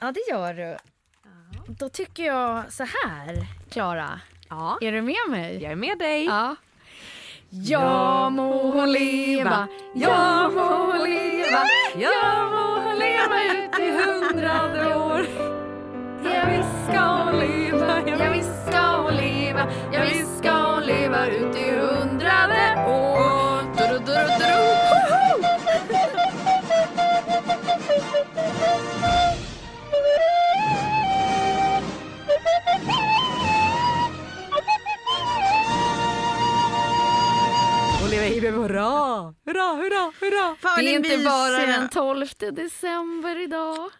[0.00, 0.76] Ja, det gör du.
[1.78, 4.20] Då tycker jag så här, Klara.
[4.48, 5.62] Ja, Är du med mig?
[5.62, 6.24] jag är med dig.
[6.24, 6.56] Ja.
[7.52, 11.64] Ja må hon leva, ja må hon leva,
[11.96, 15.26] ja må hon leva ut i hundrade år.
[16.24, 21.26] Ja visst ska hon leva, ja visst ska hon leva, ja visst ska hon leva
[21.26, 21.99] ut i hundrade
[38.10, 40.56] leva i hurra, hurra, hurra, hurra.
[40.56, 43.90] Fan, Det är inte bara den 12 december idag.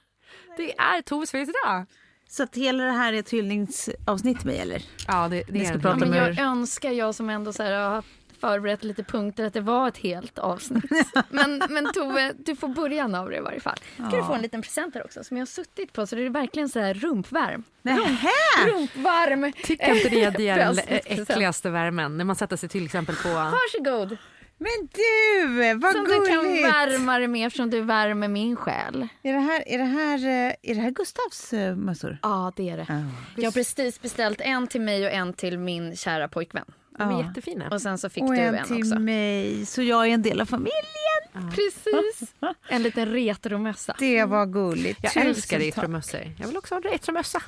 [0.56, 1.86] Det är Toves födelsedag.
[2.28, 4.82] Så att hela det här är ett hyllningsavsnitt med eller?
[5.08, 6.10] Ja, det, det är ska prata hyllning.
[6.10, 8.04] Men jag önskar jag som ändå så här har
[8.40, 10.84] förberett lite punkter att det var ett helt avsnitt.
[11.30, 13.78] men, men Tove, du får början av det i varje fall.
[13.94, 16.26] Ska du få en liten present här också som jag har suttit på så det
[16.26, 17.64] är verkligen så här rumpvärm.
[17.82, 18.30] Nähä!
[18.66, 19.52] Rumpvarm!
[19.52, 23.28] Tycker inte det, det är den äckligaste värmen när man sätter sig till exempel på...
[23.28, 24.18] Varsågod!
[24.62, 26.64] Men du, vad Som du kan gulligt!
[26.64, 29.08] värma dig med eftersom du värmer min själ.
[29.22, 32.18] Är det här, är det här, eh, är det här Gustavs uh, mössor?
[32.22, 33.06] Ja, det är det.
[33.36, 36.64] Jag har precis beställt en till mig och en till min kära pojkvän.
[37.00, 37.26] De är Ja.
[37.26, 37.68] jättefina.
[37.70, 38.98] Och sen så fick Och du en en till också.
[38.98, 41.50] mig, så jag är en del av familjen.
[41.54, 42.32] Precis.
[42.68, 43.96] En liten retromössa.
[43.98, 44.98] Det var gulligt.
[45.02, 46.20] Jag Tusen älskar retromössor.
[46.38, 47.42] Jag vill också ha en retromössa.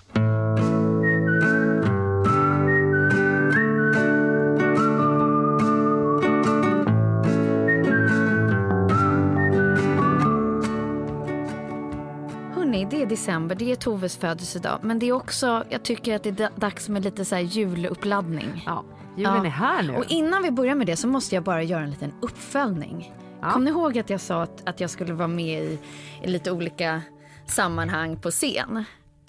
[13.13, 14.79] December, det är Toves födelsedag.
[14.83, 17.43] Men det är också, jag tycker att det är da- dags med lite så här
[17.43, 18.63] juluppladdning.
[18.67, 18.85] Ja,
[19.17, 19.45] julen Ja.
[19.47, 19.97] är här nu.
[19.97, 23.13] Och innan vi börjar med det så måste jag bara göra en liten uppföljning.
[23.43, 23.51] Ja.
[23.51, 25.79] Kommer ni ihåg att jag sa att, att jag skulle vara med i,
[26.23, 27.03] i lite olika
[27.47, 28.85] sammanhang på scen?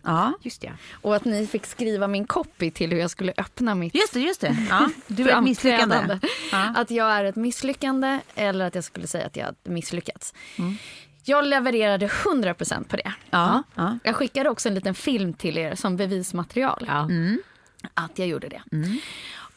[0.05, 0.71] Ja, Just det.
[1.01, 4.19] Och att ni fick skriva min copy till hur jag skulle öppna mitt just det.
[4.19, 4.57] Just det.
[4.69, 6.19] Ja, du är ett misslyckande.
[6.51, 6.73] Ja.
[6.75, 10.33] Att jag är ett misslyckande eller att jag skulle säga att jag hade misslyckats.
[10.59, 10.75] Mm.
[11.23, 13.13] Jag levererade 100% på det.
[13.29, 13.97] Ja, ja.
[14.03, 16.85] Jag skickade också en liten film till er som bevismaterial.
[16.88, 17.09] Ja.
[17.94, 18.61] Att jag gjorde det.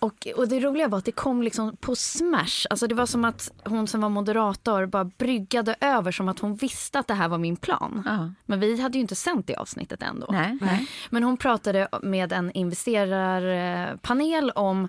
[0.07, 2.67] Och, och det roliga var att det kom liksom på smash.
[2.71, 6.55] Alltså det var som att hon som var moderator bara bryggade över som att hon
[6.57, 8.03] visste att det här var min plan.
[8.07, 8.31] Ja.
[8.47, 10.27] Men vi hade ju inte sänt det avsnittet ändå.
[10.31, 10.87] Nej, nej.
[11.11, 14.89] Men hon pratade med en investerarpanel om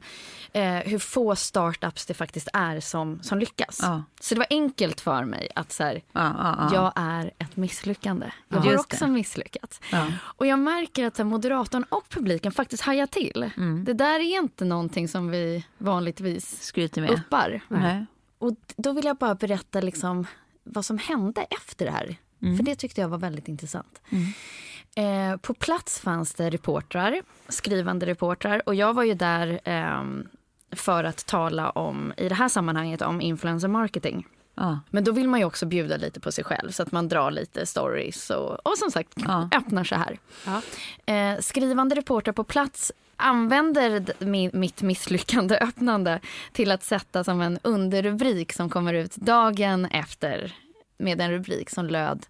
[0.53, 3.79] eh, hur få startups det faktiskt är som, som lyckas.
[3.81, 4.03] Ja.
[4.19, 6.69] Så det var enkelt för mig att så här, ja.
[6.73, 8.31] jag är ett misslyckande.
[8.49, 8.69] Jag Ja.
[8.69, 9.11] har också det.
[9.11, 9.81] misslyckats.
[10.19, 13.51] Och jag märker att här, moderatorn och publiken faktiskt hajar till.
[13.57, 13.85] Mm.
[13.85, 17.09] Det där är inte någonting som vi vanligtvis Skryter med.
[17.11, 17.61] uppar.
[17.67, 18.05] Nej.
[18.37, 20.27] Och då vill jag bara berätta liksom
[20.63, 22.15] vad som hände efter det här.
[22.41, 22.57] Mm.
[22.57, 24.01] För det tyckte jag var väldigt intressant.
[24.95, 28.61] Eh, på plats fanns det reportrar, skrivande reportrar.
[28.65, 30.27] Och jag var ju där ehm,
[30.71, 34.27] för att tala om, i det här sammanhanget, om influencer marketing.
[34.55, 34.79] Ja.
[34.89, 37.31] Men då vill man ju också bjuda lite på sig själv så att man drar
[37.31, 39.49] lite stories och, och som sagt Ja.
[39.55, 40.19] öppnar så här.
[40.45, 40.61] Ja.
[41.13, 46.19] Eh, skrivande reporter på plats använder min, mitt misslyckande öppnande
[46.51, 50.55] till att sätta som en underrubrik som kommer ut dagen efter
[50.97, 52.25] med en rubrik som löd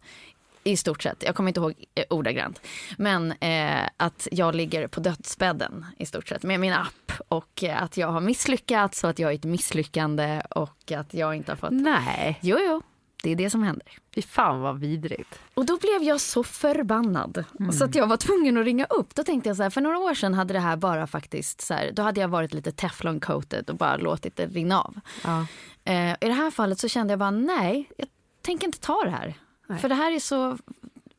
[0.67, 2.61] i stort sett, jag kommer inte ihåg eh, ordagrant,
[2.97, 7.83] men eh, att jag ligger på dödsbädden i stort sett med min app och eh,
[7.83, 11.57] att jag har misslyckats och att jag är ett misslyckande och att jag inte har
[11.57, 11.71] fått...
[11.71, 12.81] Nej, Jo, jo,
[13.23, 13.87] det är det som händer.
[14.15, 15.39] fy fan vad vidrigt.
[15.53, 17.43] Och då blev jag så förbannad
[17.73, 19.15] så att jag var tvungen att ringa upp.
[19.15, 21.73] Då tänkte jag så här, för några år sedan hade det här bara faktiskt så
[21.73, 24.99] här, då hade jag varit lite teflon coated och bara låtit det rinna av.
[25.23, 25.45] Ja.
[25.83, 28.07] Eh, I det här fallet så kände jag bara nej, jag
[28.41, 29.33] tänker inte ta det här.
[29.67, 29.79] Nej.
[29.79, 30.57] För det här är så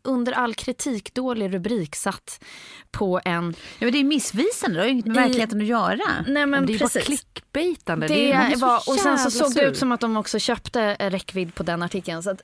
[0.09, 2.45] under all kritik dålig rubrik satt
[2.91, 3.55] på en...
[3.79, 6.25] Ja, men det är missvisande, det har ju inget med verkligheten att göra.
[6.27, 7.05] Nej men, det är ju bara precis.
[7.05, 8.07] clickbaitande.
[8.07, 10.39] Det, är, blir så var, och sen så såg det ut som att de också
[10.39, 12.23] köpte räckvidd på den artikeln.
[12.23, 12.43] Så att,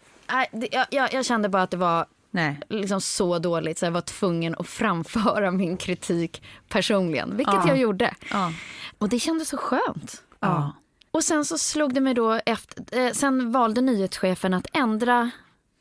[0.52, 2.60] det, jag, jag, jag kände bara att det var Nej.
[2.68, 7.68] liksom så dåligt så jag var tvungen att framföra min kritik personligen, vilket Ja.
[7.68, 8.14] jag gjorde.
[8.30, 8.52] Ja.
[8.98, 10.22] Och det kändes så skönt.
[10.40, 10.72] Ja.
[11.10, 15.30] Och sen så slog det mig då efter, eh, sen valde nyhetschefen att ändra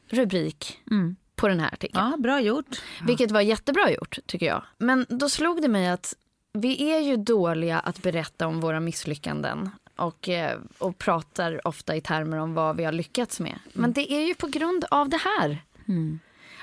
[0.09, 1.15] rubrik Mm.
[1.43, 2.05] På den här artikeln.
[2.11, 2.81] ja, bra gjort.
[3.07, 4.63] Vilket var jättebra gjort tycker jag.
[4.77, 6.15] Men då slog det mig att
[6.53, 9.69] vi är ju dåliga att berätta om våra misslyckanden.
[9.95, 13.59] Och, eh, och pratar ofta i termer om vad vi har lyckats med.
[13.73, 15.57] Men det är ju på grund av det här.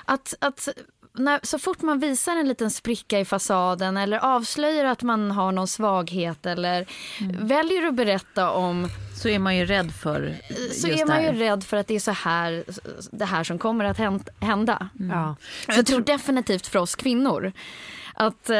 [0.05, 0.67] Att, att
[1.13, 5.51] när, så fort man visar en liten spricka i fasaden eller avslöjar att man har
[5.51, 6.85] någon svaghet eller
[7.39, 10.35] väljer att berätta om Så är man ju rädd för
[10.71, 12.63] så just är man ju rädd för att det är så här
[13.11, 13.97] det här som kommer att
[14.39, 14.89] hända.
[14.99, 15.35] Ja.
[15.67, 17.53] Jag tror definitivt för oss kvinnor
[18.21, 18.55] att eh,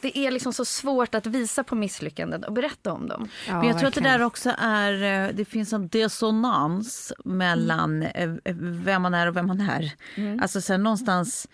[0.00, 3.28] det är liksom så svårt att visa på misslyckanden och berätta om dem.
[3.48, 8.02] Ja, Men jag tror att det där också är, eh, det finns en dissonans mellan
[8.02, 9.92] eh, vem man är och vem man är.
[10.40, 11.48] Alltså så här, någonstans,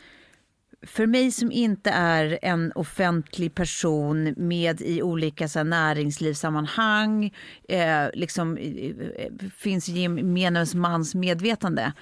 [0.87, 7.35] för mig som inte är en offentlig person med i olika så här, näringslivssammanhang,
[7.69, 11.93] eh, liksom eh, eh, finns i gemenes mans medvetande.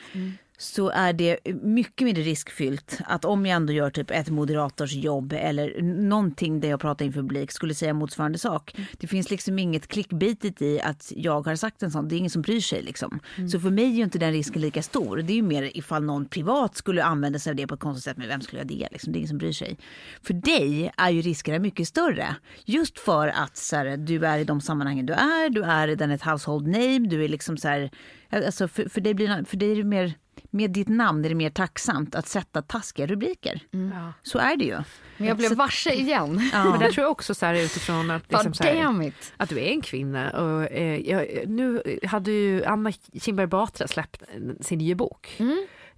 [0.59, 5.83] Så är det mycket mindre riskfyllt att om jag ändå gör typ ett moderatorsjobb eller
[5.83, 8.77] någonting där jag pratar inför publik skulle säga motsvarande sak.
[8.99, 12.09] Det finns liksom inget klickbitigt i att jag har sagt en sån.
[12.09, 13.21] Det är ingen som bryr sig liksom.
[13.53, 15.17] Så för mig är ju inte den risken lika stor.
[15.17, 18.05] Det är ju mer ifall någon privat skulle använda sig av det på ett konstigt
[18.05, 18.17] sätt.
[18.17, 18.89] Men vem skulle göra det?
[18.93, 19.13] Liksom?
[19.13, 19.79] Det är ingen som bryr sig.
[20.23, 22.37] För dig är ju riskerna mycket större.
[22.65, 25.51] Just för att så här, du är i de sammanhangen du är.
[25.51, 26.99] Du är den ett household name.
[26.99, 27.91] Du är liksom så här.
[28.31, 30.15] Alltså för, för dig blir för dig är det mer
[30.51, 33.61] med ditt namn är det mer tacksamt att sätta taskiga rubriker.
[33.71, 34.13] Ja.
[34.23, 34.79] Så är det ju.
[35.17, 36.35] Men jag blev varse igen.
[36.53, 39.69] Men där tror jag också så här utifrån att, liksom, så här, att du är
[39.69, 40.31] en kvinna.
[40.31, 44.23] Och, eh, jag, nu hade ju Anna Kinberg Batra släppt
[44.61, 45.41] sin nya bok.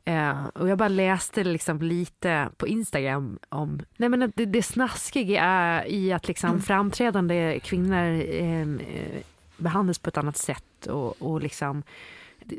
[0.08, 5.42] Eh, och jag bara läste liksom lite på Instagram om nej men det, det snaskiga
[5.42, 9.22] är i att liksom framträdande kvinnor eh, eh,
[9.56, 11.82] behandlas på ett annat sätt och, och liksom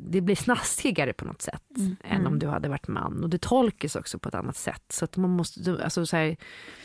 [0.02, 1.64] det, blir snaskigare på något sätt
[2.04, 3.24] än om du hade varit man.
[3.24, 4.84] Och det tolkas också på ett annat sätt.
[4.90, 6.38] Så att man måste, alltså så här,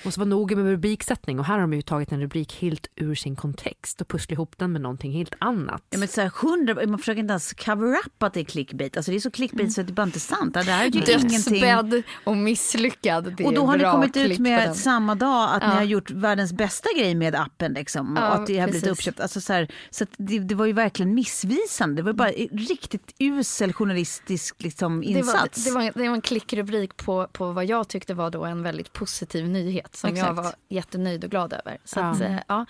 [0.05, 1.39] måste vara noga med rubriksättning.
[1.39, 4.59] Och här har de ju tagit en rubrik helt ur sin kontext och pusslat ihop
[4.59, 5.83] den med någonting helt annat.
[5.91, 8.97] Ja, men så här, hundra, man försöker inte ens cover up att det är clickbait.
[8.97, 10.55] Alltså det är så clickbait så att det bara inte är sant.
[10.55, 11.61] Det här är ju ingenting.
[11.61, 13.27] Dödsbädd och misslyckad.
[13.27, 15.75] Och då är har ni kommit ut med samma dag att ni Ja.
[15.75, 17.73] har gjort världens bästa grej med appen.
[17.73, 19.21] Liksom, Ja, och att det har blivit uppköpt.
[19.21, 21.97] Alltså, så här, så det, det var ju verkligen missvisande.
[21.97, 22.49] Det var bara en
[22.95, 25.65] riktigt usel journalistisk liksom, det var, insats.
[25.65, 28.93] det, var, det var en klickrubrik på, på vad jag tyckte var då en väldigt
[28.93, 30.37] positiv nyhet som jag Exakt.
[30.37, 31.79] var jättenöjd och glad över.
[31.85, 32.05] Så Ja.
[32.11, 32.67] att, eh, ja.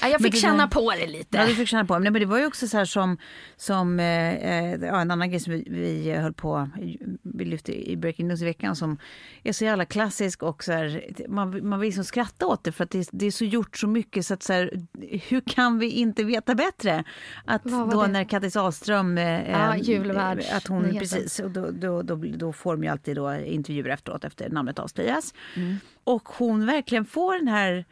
[0.00, 1.36] Ja, jag fick det känna på det lite.
[1.38, 2.00] Ja, du fick känna på det.
[2.00, 3.18] Men det var ju också så här som,
[3.56, 6.70] som eh, eh, ja, en annan grej som vi, vi höll på,
[7.22, 8.98] vi lyfte i Breaking News i veckan som
[9.42, 12.84] är så jävla klassisk och så här, man, man vill liksom skratta åt det för
[12.84, 14.86] att det, det är så gjort så mycket så att så här,
[15.28, 17.04] hur kan vi inte veta bättre?
[17.44, 18.08] Att då det?
[18.12, 22.52] när Kattis Ahlström, eh, Ja, eh, julvärd- att hon, precis, och då, då, då, då
[22.52, 25.34] får de ju alltid då intervjuer efteråt efter namnet avslöjas.
[26.04, 27.84] Och hon verkligen får den här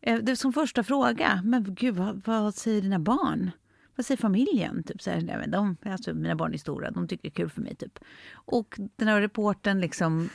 [0.00, 3.50] Eh, Det som första fråga, men gud vad, vad säger dina barn?
[3.96, 4.82] Vad säger familjen?
[4.82, 7.42] Typ så här, nej, men de, alltså, mina barn är stora, de tycker det är
[7.42, 7.74] kul för mig.
[7.74, 7.98] Typ.
[8.34, 10.28] Och den här reporten liksom,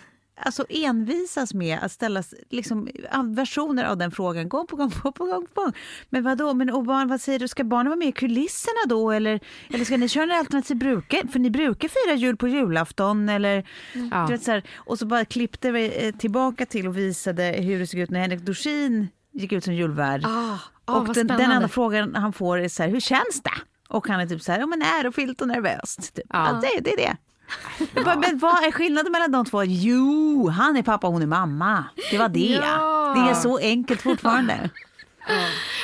[0.46, 2.90] alltså envisas med att ställa liksom,
[3.24, 5.74] versioner av den frågan gång på gång på, på gång på gång.
[6.10, 6.54] Men vad då?
[6.54, 7.48] Men och barn, vad säger du?
[7.48, 9.12] Ska barnen vara med i kulisserna då?
[9.12, 11.28] Eller, eller ska ni köra en alternativ brukar?
[11.32, 13.68] För ni brukar fira jul på julafton eller
[14.12, 14.26] Ja.
[14.28, 17.80] du vet, så här, och så bara klippte vi eh, tillbaka till och visade hur
[17.80, 20.26] det såg ut när Henrik Dorsin gick ut som julvärd.
[20.26, 23.52] Ah, ah, och den, den enda frågan han får är så här, hur känns det?
[23.90, 26.16] Och han är typ så här, ja men ärofyllt och nervöst.
[26.16, 26.26] Typ.
[26.30, 26.48] Ja.
[26.48, 26.62] Ja.
[26.62, 27.18] det, det är det.
[28.06, 29.64] Bara, men vad är skillnaden mellan de två?
[29.64, 31.86] Jo, han är pappa och hon är mamma.
[32.12, 32.40] Det var det.
[32.40, 34.70] Ja, Det är så enkelt fortfarande.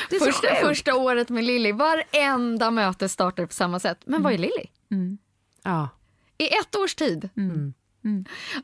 [0.10, 4.00] Det är första, första året med Lilly, varenda möte startar på samma sätt.
[4.06, 4.66] Men vad är Lilly?
[5.64, 5.90] Ja.
[6.38, 7.30] I ett års tid.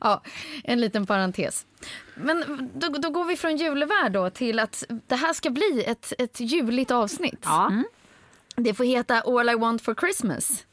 [0.00, 0.22] Ja,
[0.64, 1.66] en liten parentes.
[2.14, 6.12] Men då, då går vi från julevärd då till att det här ska bli ett,
[6.18, 7.40] ett juligt avsnitt.
[7.44, 7.72] Ja.
[8.56, 10.64] Det får heta All I want for Christmas.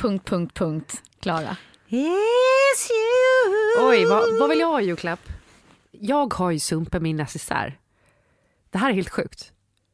[0.00, 1.02] Punkt, punkt, punkt.
[1.20, 1.56] Klara.
[1.88, 3.88] Yes you.
[3.88, 5.20] Oj, vad, vad vill jag ha i julklapp?
[5.90, 7.78] Jag har ju Sumpen min necessär.
[8.70, 9.52] Det här är helt sjukt.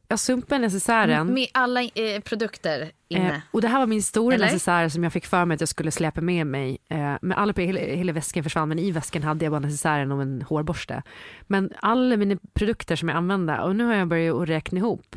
[0.08, 1.34] Jag sumpade necessären.
[1.34, 3.34] Med alla eh, produkter inne.
[3.34, 4.44] Eh, och det här var min stora Eller?
[4.44, 6.78] necessär som jag fick för mig att jag skulle släpa med mig.
[6.88, 10.22] Eh, men alla, hela, hela väskan försvann men i väskan hade jag bara necessären och
[10.22, 11.02] en hårborste.
[11.42, 15.16] Men alla mina produkter som jag använde och nu har jag börjat att räkna ihop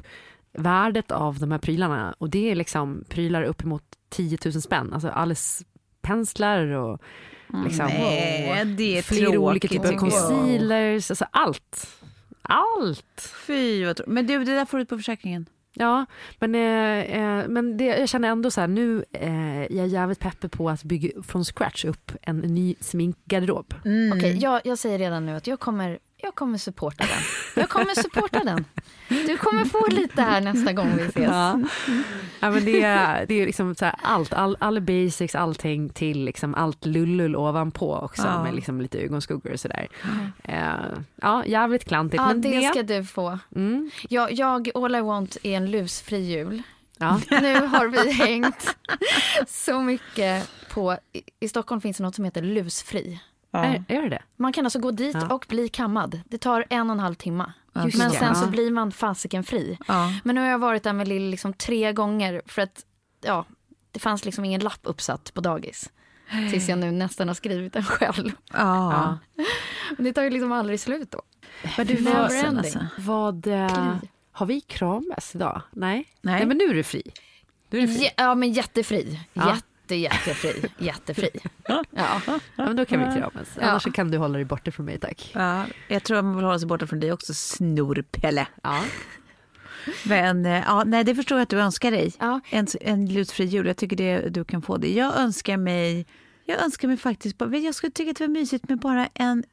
[0.51, 4.93] värdet av de här prylarna och det är liksom prylar uppemot 10 000 spänn.
[4.93, 5.65] Alltså alldeles
[6.01, 7.01] penslar och
[7.65, 11.87] liksom, Nej, det är flera olika tråkigt, typer av concealers, alltså allt.
[12.41, 13.33] Allt!
[13.47, 14.01] Fy vad.
[14.07, 15.45] Men du, det där får du ut på försäkringen.
[15.73, 16.05] Ja,
[16.39, 20.19] men, eh, eh, men det, jag känner ändå så här, nu eh, jag är jävligt
[20.19, 23.73] peppig på att bygga från scratch upp en ny sminkgarderob.
[24.15, 27.23] Okej, jag, jag säger redan nu att jag kommer, jag kommer supporta den.
[27.55, 28.65] Jag kommer supporta den.
[29.07, 31.23] Du kommer få lite här nästa gång vi ses.
[31.23, 31.59] Ja.
[32.39, 36.55] ja, men det, är- det är liksom så allt, all, alla basics, allting till liksom
[36.55, 38.43] allt lullull ovanpå också Ja.
[38.43, 39.88] med liksom lite ögonskuggor och sådär.
[40.43, 40.69] Eh,
[41.21, 42.21] ja, jävligt klantigt.
[42.21, 43.39] Ja, men det det, ska du få.
[43.55, 46.61] mm, Jag, jag, all I want är en lusfri jul.
[46.97, 47.19] ja.
[47.41, 48.75] Nu har vi hängt
[49.47, 50.97] så mycket på...
[51.13, 53.19] I, I Stockholm finns det något som heter lusfri.
[53.51, 54.22] Är, är det?
[54.36, 55.34] Man kan alltså gå dit Ja.
[55.36, 56.22] och bli kammad.
[56.25, 57.53] Det tar en och en halv timme.
[57.86, 58.18] Just Men det.
[58.18, 58.50] sen så Ja.
[58.50, 59.77] blir man fasiken fri.
[59.88, 60.13] Ja.
[60.24, 62.86] Men nu har jag varit där med Lill liksom tre gånger för att
[63.22, 63.46] ja,
[63.91, 65.89] det fanns liksom ingen lapp uppsatt på dagis.
[66.51, 68.32] Tills jag nu nästan har skrivit den själv.
[68.53, 69.18] Ja.
[69.98, 71.22] Men det tar ju liksom aldrig slut då.
[71.77, 72.79] Men du, Never vad, alltså.
[72.98, 74.08] vad Kry.
[74.32, 75.62] har vi kramas idag?
[75.72, 76.06] Nej?
[76.22, 76.46] Nej.
[76.46, 77.12] men nu är du fri.
[77.70, 78.03] Nu är du fri.
[78.03, 79.20] Ja, ja men jättefri.
[79.34, 79.58] Ja.
[79.96, 80.69] Jätte, jättefri.
[80.77, 81.29] Jättefri.
[81.67, 81.84] Ja.
[81.91, 82.22] Ja,
[82.55, 83.48] men då kan vi kramas.
[83.55, 83.62] Ja.
[83.62, 85.31] Annars kan du hålla dig borta från mig tack.
[85.36, 88.48] Ja, jag tror att man vill hålla sig borta från dig också, snorpelle.
[88.63, 88.84] Ja.
[90.05, 92.13] Men eh, ja, nej, det förstår jag att du önskar dig.
[92.19, 92.39] Ja.
[92.50, 93.67] En, en lusfri jul.
[93.67, 94.93] Jag tycker det, du kan få det.
[94.93, 96.08] Jag önskar mig,
[96.46, 99.43] jag önskar mig faktiskt, bara- jag skulle tycka att det var mysigt med bara en,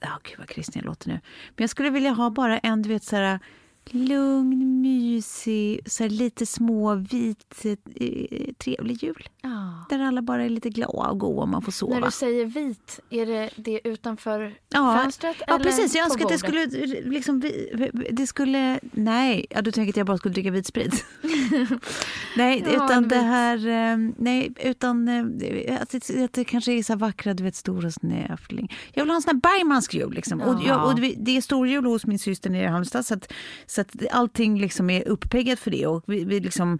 [0.00, 1.14] ja gud vad kristen jag låter nu.
[1.14, 3.40] Men jag skulle vilja ha bara en, du vet så här
[3.94, 9.28] lugn, mysig, så lite småvit, eh, trevlig jul.
[9.42, 9.86] Ja.
[9.90, 11.94] Där alla bara är lite glada och goa och man får sova.
[11.98, 15.36] När du säger vit, är det det utanför Ja, fönstret?
[15.46, 15.94] Ja, precis.
[15.94, 16.66] Jag önskar att det skulle,
[17.10, 17.42] liksom,
[18.10, 18.80] det skulle...
[18.92, 21.04] Nej, ja, du tänker att jag bara skulle dricka vit sprit.
[22.36, 23.24] nej, Ja, utan det vit.
[23.24, 23.66] här...
[23.92, 27.90] eh, Nej, utan eh, att det, att det kanske är så vackra, du vet, stora
[27.90, 28.72] snöfling.
[28.92, 30.12] Jag vill ha en sån här Bergmansk jul.
[30.14, 30.40] Liksom.
[30.40, 33.32] Och, jag, och det är storjul hos min syster nere i Halmstad så att,
[33.76, 35.86] så att allting liksom är uppeggat för det.
[35.86, 36.78] Och vi, vi liksom,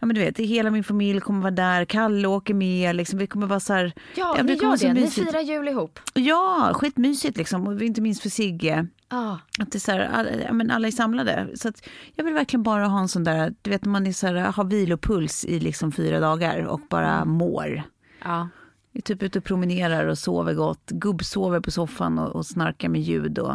[0.00, 2.96] ja, men du vet, hela min familj kommer vara där, Kalle åker med.
[2.96, 3.92] Liksom, vi kommer vara så här...
[4.14, 4.92] Ja, det ni gör det.
[4.92, 6.00] Ni firar jul ihop.
[6.14, 7.66] Ja, skitmysigt liksom.
[7.66, 8.86] Och inte minst för Sigge.
[9.08, 9.38] Ja.
[9.58, 11.48] Att det är så här, alla, ja, men alla är samlade.
[11.54, 11.72] Så
[12.14, 14.34] jag vill verkligen bara ha en sån där, du vet när man är så här,
[14.34, 17.82] har vilopuls i liksom fyra dagar och bara mår.
[18.24, 18.48] Ja.
[18.92, 22.88] Jag är typ ute och promenerar och sover gott, gubbsover på soffan och, och snarkar
[22.88, 23.54] med ljud och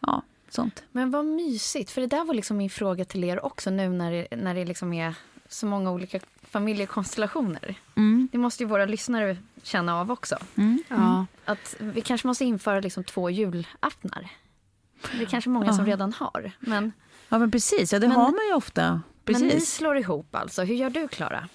[0.00, 0.82] ja, sånt.
[0.92, 4.12] Men vad mysigt, för det där var liksom min fråga till er också nu när
[4.12, 5.14] det, när det liksom är
[5.48, 7.74] så många olika familjekonstellationer.
[8.32, 10.36] Det måste ju våra lyssnare känna av också.
[10.88, 11.26] Ja.
[11.44, 14.28] Att vi kanske måste införa liksom två julaftnar.
[15.18, 16.52] Det är kanske många som redan har.
[16.60, 16.92] Men,
[17.28, 19.02] Ja men precis, ja det Men- har man ju ofta.
[19.24, 19.72] men ni Precis.
[19.74, 20.62] slår ihop alltså.
[20.62, 21.48] Hur gör du Klara?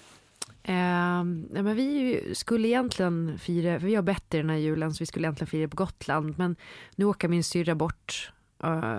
[0.68, 4.98] Nej, men vi skulle egentligen fira, för vi har bett i den här julen så
[5.02, 6.56] vi skulle egentligen fira på Gotland men
[6.96, 8.35] nu åker min syrra bort eh,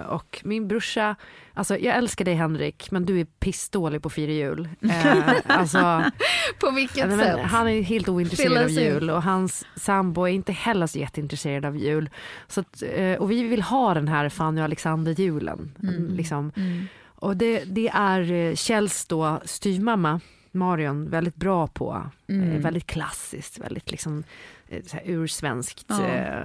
[0.07, 1.15] och min brorsa,
[1.53, 4.69] alltså jag älskar dig Henrik men du är pissdålig på att fira jul.
[4.81, 6.03] Eh, alltså,
[6.59, 10.51] På vilket men han är helt ointresserad Fylla av jul och hans sambo är inte
[10.51, 12.09] heller så jätteintresserad av jul.
[12.47, 15.71] Så att, eh, och vi vill ha den här Fanny och Alexander-julen.
[16.09, 16.51] Liksom.
[17.19, 20.19] Och det, det är eh, Kjells då styvmamma
[20.51, 22.09] Marion väldigt bra på.
[22.27, 24.23] Eh, väldigt klassiskt, väldigt liksom
[24.69, 26.05] eh, ursvenskt, Ja.
[26.05, 26.43] eh,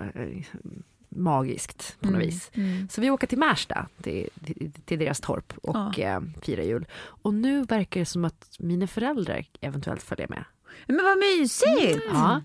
[1.17, 2.51] magiskt på något vis.
[2.91, 6.87] Så vi åker till Märsta, till, till, till deras torp och eh, firar jul.
[7.05, 10.45] Och nu verkar det som att mina föräldrar eventuellt följer med.
[10.87, 12.03] Men vad mysigt!
[12.13, 12.43] Ja.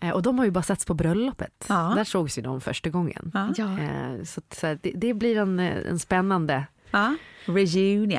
[0.00, 1.64] Eh, Och de har ju bara setts på bröllopet.
[1.68, 1.92] Ja.
[1.96, 3.30] Där sågs ju de första gången.
[3.34, 3.52] Ja.
[3.56, 3.78] Ja.
[3.80, 7.16] Eh, Så, att, så här, det, det blir en, eh, en spännande Ja.
[7.44, 8.12] Reunion.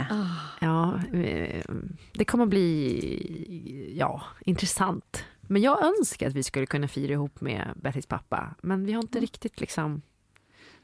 [0.62, 1.62] Ja, eh,
[2.14, 5.26] det kommer bli ja, intressant.
[5.42, 8.56] Men jag önskar att vi skulle kunna fira ihop med Bettys pappa.
[8.62, 10.02] Men vi har inte riktigt liksom,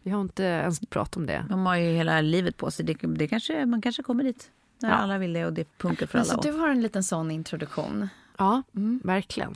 [0.04, 1.46] vi har inte ens pratat om det.
[1.50, 2.86] De har ju hela livet på sig.
[2.86, 4.96] Det, det kanske, man kanske kommer dit när Ja.
[4.96, 6.42] alla vill det och det funkar för Men alla.
[6.44, 8.08] så du har en liten sån introduktion.
[8.40, 8.64] Ja,
[9.04, 9.56] verkligen.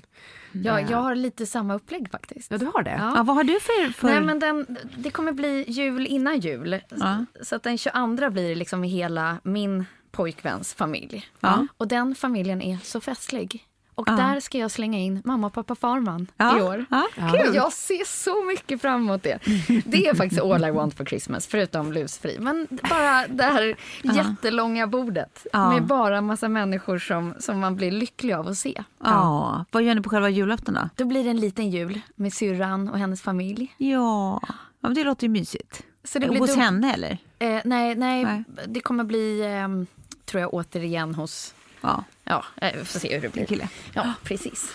[0.52, 2.52] Jag, jag har lite samma upplägg faktiskt.
[2.52, 2.92] Ja, du har det?
[3.00, 3.14] Ja.
[3.16, 3.94] ja, vad har du för...
[3.94, 4.08] för...
[4.08, 6.80] Nej, men den, det kommer bli jul innan jul.
[6.90, 7.26] Ja.
[7.42, 11.26] Så att den 22 blir det liksom i hela min pojkväns familj.
[11.40, 11.68] Ja.
[11.78, 13.68] Och den familjen är så festlig.
[13.96, 14.14] Och Ja.
[14.14, 16.60] där ska jag slänga in mamma, pappa, farman Ja.
[16.60, 16.86] i år.
[16.90, 19.40] Ja, Och jag ser så mycket fram emot det.
[19.86, 22.38] Det är faktiskt all I want for Christmas, förutom lusfri.
[22.40, 28.34] Men bara det här jättelånga bordet med bara massa människor som, som man blir lycklig
[28.34, 28.84] av att se.
[29.04, 29.66] Ja.
[29.72, 30.90] Vad gör ni på själva julafton då?
[30.96, 33.76] Då blir det en liten jul med syrran och hennes familj.
[33.78, 34.42] Ja,
[34.82, 35.84] ja det låter ju mysigt.
[36.04, 37.18] Så det blir Hos dubb- henne eller?
[37.40, 38.44] Eh, nej, nej, Nej.
[38.68, 39.88] det kommer bli, ehm,
[40.26, 41.54] tror jag, återigen hos...
[41.82, 43.46] Ja, Ja, eh, vi får se hur det en blir.
[43.46, 43.70] kille.
[43.94, 44.72] Ja, precis.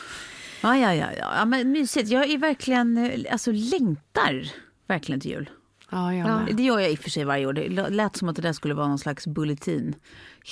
[0.60, 1.32] Ja, ja, ja, ja.
[1.36, 2.08] ja men mysigt.
[2.08, 4.52] Jag är verkligen, eh, alltså längtar
[4.88, 5.50] verkligen till jul.
[5.90, 6.46] Ja, jag Ja.
[6.52, 7.52] Det gör jag i och för sig varje år.
[7.52, 9.94] Det lät som att det där skulle vara någon slags bulletin.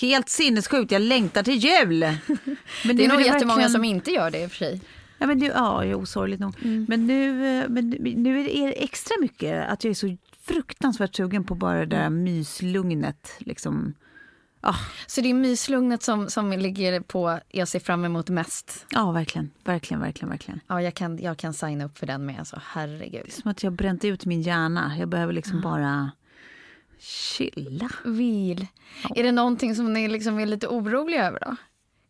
[0.00, 1.99] Helt sinnessjukt, jag längtar till jul!
[2.84, 4.80] Men Det är nog det jättemånga verkligen- som inte gör det i och för sig.
[5.18, 6.54] Ja, men nu, ja jo, sorgligt nog.
[6.88, 11.44] Men, nu, eh, men nu är det extra mycket att jag är så fruktansvärt sugen
[11.44, 13.34] på bara det där myslugnet.
[13.38, 13.94] Liksom.
[14.66, 18.87] Ah, Så det är myslugnet som, som ligger på jag ser fram emot mest.
[18.90, 19.50] ja, verkligen.
[19.64, 20.61] Verkligen, verkligen, verkligen.
[20.66, 22.38] Ja, jag kan, jag kan signa upp för den med.
[22.38, 23.33] Alltså, herregud.
[23.33, 24.97] Som att jag har bränt ut min hjärna.
[24.99, 26.11] Jag behöver liksom bara
[26.99, 27.90] chilla.
[28.04, 28.66] Vil.
[29.16, 31.56] Är det någonting som ni liksom är lite oroliga över då?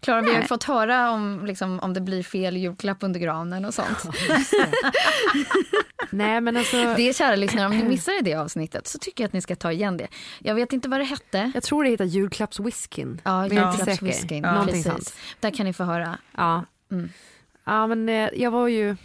[0.04, 3.64] Klara, vi har ju fått höra om, liksom, om det blir fel julklapp under granen
[3.64, 3.98] och sånt.
[6.10, 9.32] Nej, men alltså, Det kära lyssnare, om ni missade det avsnittet så tycker jag att
[9.32, 10.08] ni ska ta igen det.
[10.38, 11.50] Jag vet inte vad det hette.
[11.54, 13.20] jag tror det heter julklappswhiskyn.
[13.24, 14.42] Ja, är julklappswhiskyn.
[14.42, 15.16] Någonting Precis.
[15.40, 16.18] Där kan ni få höra.
[16.36, 16.64] Ja.
[16.90, 17.08] Mm.
[17.64, 18.96] ja, men eh, jag var ju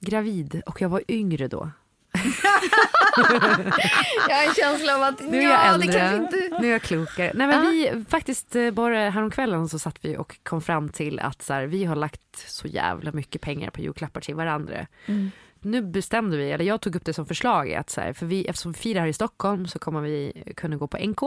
[0.00, 1.70] gravid och jag var yngre då.
[4.28, 6.28] Jag har en känsla av att Nu är jag äldre,
[6.60, 7.32] nu är jag klokare.
[7.34, 11.42] Nej, men vi, faktiskt eh, bara häromkvällen så satt vi och kom fram till att
[11.42, 14.86] så här, vi har lagt så jävla mycket pengar på julklappar till varandra.
[15.06, 15.30] Mm.
[15.70, 18.44] Nu bestämde vi, eller jag tog upp det som förslag, att så här, för vi,
[18.46, 21.20] eftersom vi firar här i Stockholm så kommer vi kunna gå på NK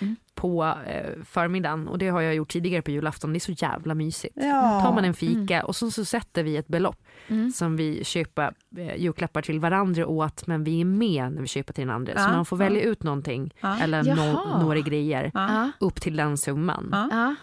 [0.00, 0.16] Mm.
[0.34, 3.32] på eh, förmiddagen och det har jag gjort tidigare på julafton.
[3.32, 4.34] Det är så jävla mysigt.
[4.36, 4.80] Ja.
[4.84, 6.96] tar man en fika och så, så sätter vi ett belopp
[7.28, 7.50] Mm.
[7.50, 11.72] som vi köper eh, julklappar till varandra åt men vi är med när vi köper
[11.72, 12.12] till den andra.
[12.16, 12.64] Ja, Så man får ja.
[12.64, 13.78] välja ut någonting Ja.
[13.82, 15.70] eller no, några grejer Ja.
[15.80, 16.94] upp till den summan.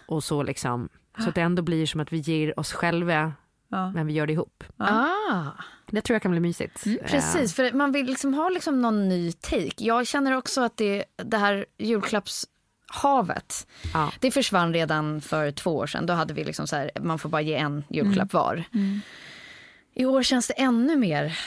[0.08, 3.32] Och så liksom så att det ändå blir som att vi ger oss själva
[3.68, 3.90] Ja.
[3.90, 4.64] men vi gör det ihop.
[4.76, 5.50] Ah.
[5.90, 6.86] Det tror jag kan bli mysigt.
[6.86, 9.70] Mm, Precis, för man vill liksom ha liksom någon ny take.
[9.84, 14.12] Jag känner också att det, det här julklappshavet, Ja.
[14.20, 16.06] det försvann redan för två år sedan.
[16.06, 18.64] Då hade vi liksom så här, man får bara ge en julklapp var.
[19.94, 21.38] I år känns det ännu mer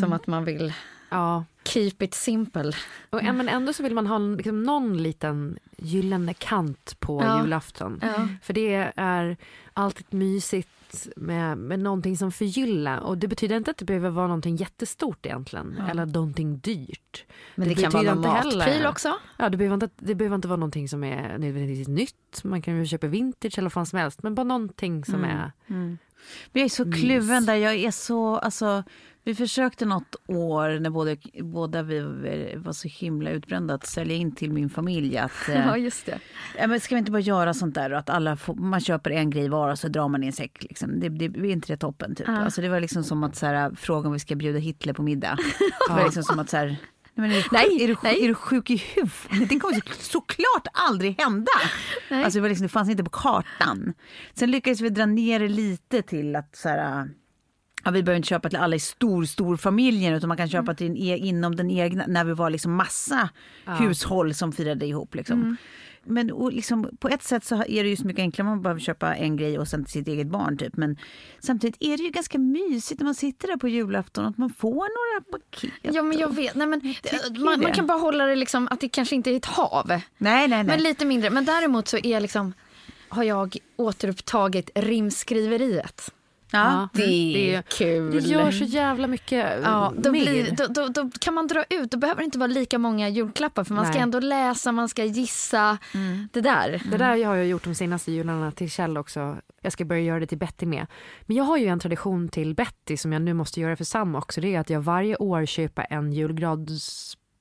[0.00, 0.72] som att man vill
[1.10, 1.44] Ja.
[1.64, 2.72] keep it simple.
[3.10, 7.40] Och, ja, men ändå så vill man ha liksom, någon liten gyllene kant på Ja.
[7.42, 8.00] julafton.
[8.02, 8.28] Ja.
[8.42, 9.36] För det är
[9.72, 10.68] alltid mysigt
[11.16, 13.00] med, med någonting som förgyller.
[13.00, 15.78] Och det betyder inte att det behöver vara någonting jättestort egentligen.
[15.90, 17.24] Eller någonting dyrt.
[17.54, 19.14] Men det, Det kan vara någon heller- matpryl också.
[19.38, 22.44] Ja, det, behöver inte, det behöver inte vara någonting som är nödvändigtvis nytt.
[22.44, 24.22] Man kan ju köpa vintage eller vad fan som helst.
[24.22, 25.52] Men bara någonting som är...
[25.66, 25.98] Men
[26.52, 27.54] jag är så kluven där.
[27.54, 28.84] Jag är så, alltså,
[29.26, 32.00] vi försökte något år när båda, båda vi
[32.56, 36.18] var så himla utbrända att sälja in till min familj att eh, just det.
[36.58, 39.30] ja, men ska vi inte bara göra sånt där att alla får, man köper en
[39.30, 40.62] grej var och så drar man i en säck.
[40.62, 41.00] Liksom.
[41.00, 42.14] Det, det, är inte det toppen?
[42.14, 42.26] Typ.
[42.28, 42.36] Ja.
[42.36, 45.02] Alltså, det var liksom som att så här, fråga om vi ska bjuda Hitler på
[45.02, 45.38] middag.
[45.88, 46.66] Det var liksom som att så här,
[47.14, 48.24] Nej, men är, du, Nej, är, du, nej.
[48.24, 49.48] är du sjuk i huvudet?
[49.48, 51.52] Det kommer så, såklart aldrig hända.
[52.10, 52.24] Nej.
[52.24, 53.94] Alltså, det, var liksom, det fanns inte på kartan.
[54.34, 57.08] Sen lyckades vi dra ner det lite till att så här,
[57.86, 60.74] Ja, vi behöver inte köpa till alla i stor, stor familjen utan man kan köpa
[60.74, 63.28] till en e- inom den egna, när vi var liksom massa
[63.64, 65.14] hushåll som firade ihop.
[65.14, 65.56] Liksom.
[66.04, 68.80] Men och liksom, på ett sätt så är det ju så mycket enklare, man behöver
[68.80, 70.58] köpa en grej och sen till sitt eget barn.
[70.58, 70.76] Typ.
[70.76, 70.96] Men
[71.40, 74.70] samtidigt är det ju ganska mysigt när man sitter där på julafton att man får
[74.74, 75.94] några paket.
[75.94, 78.80] Ja men jag vet, nej, men, tycker man, man kan bara hålla det liksom att
[78.80, 79.86] det kanske inte är ett hav.
[79.88, 80.64] Nej, nej, nej.
[80.64, 81.30] Men lite mindre.
[81.30, 82.52] Men däremot så är liksom,
[83.08, 86.12] har jag återupptagit rimskriveriet.
[86.64, 86.88] Ja.
[86.92, 87.02] Det
[87.52, 88.12] är Det- kul.
[88.12, 90.20] Det gör så jävla mycket Ja, då, mer.
[90.24, 93.08] blir, då, då, då kan man dra ut, då behöver det inte vara lika många
[93.08, 94.02] julklappar för man ska Nej.
[94.02, 95.78] ändå läsa, man ska gissa.
[96.32, 96.82] Det där.
[96.90, 99.36] Det där har jag gjort de senaste jularna till Kjell också.
[99.62, 100.86] Jag ska börja göra det till Betty med.
[101.22, 104.14] Men jag har ju en tradition till Betty som jag nu måste göra för Sam
[104.14, 104.40] också.
[104.40, 106.12] Det är att jag varje år köper en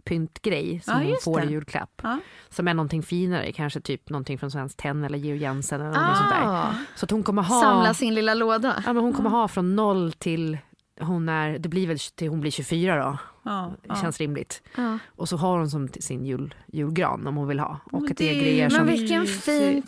[0.10, 1.46] julgradspyntgrej som Ja, hon får det.
[1.46, 2.02] i julklapp.
[2.04, 2.20] Ja.
[2.50, 6.18] Som är någonting finare, kanske typ någonting från Svenskt Tenn eller Georg Jensen eller något
[6.18, 6.42] sånt där.
[6.46, 7.62] Ah, Så att hon kommer ha...
[7.62, 8.84] samla sin lilla låda.
[8.86, 10.58] Ja, men hon kommer ha från noll till
[11.02, 13.18] hon är, det blir väl till hon blir 24 då.
[13.44, 14.62] Ja, Det känns rimligt.
[14.78, 14.98] Ja.
[15.16, 17.80] Och så har hon som sin jul, julgran om hon vill ha.
[17.92, 18.88] Och Men att det är det- grejer Men som...
[18.88, 19.44] vilken mysigt.
[19.44, 19.84] fin...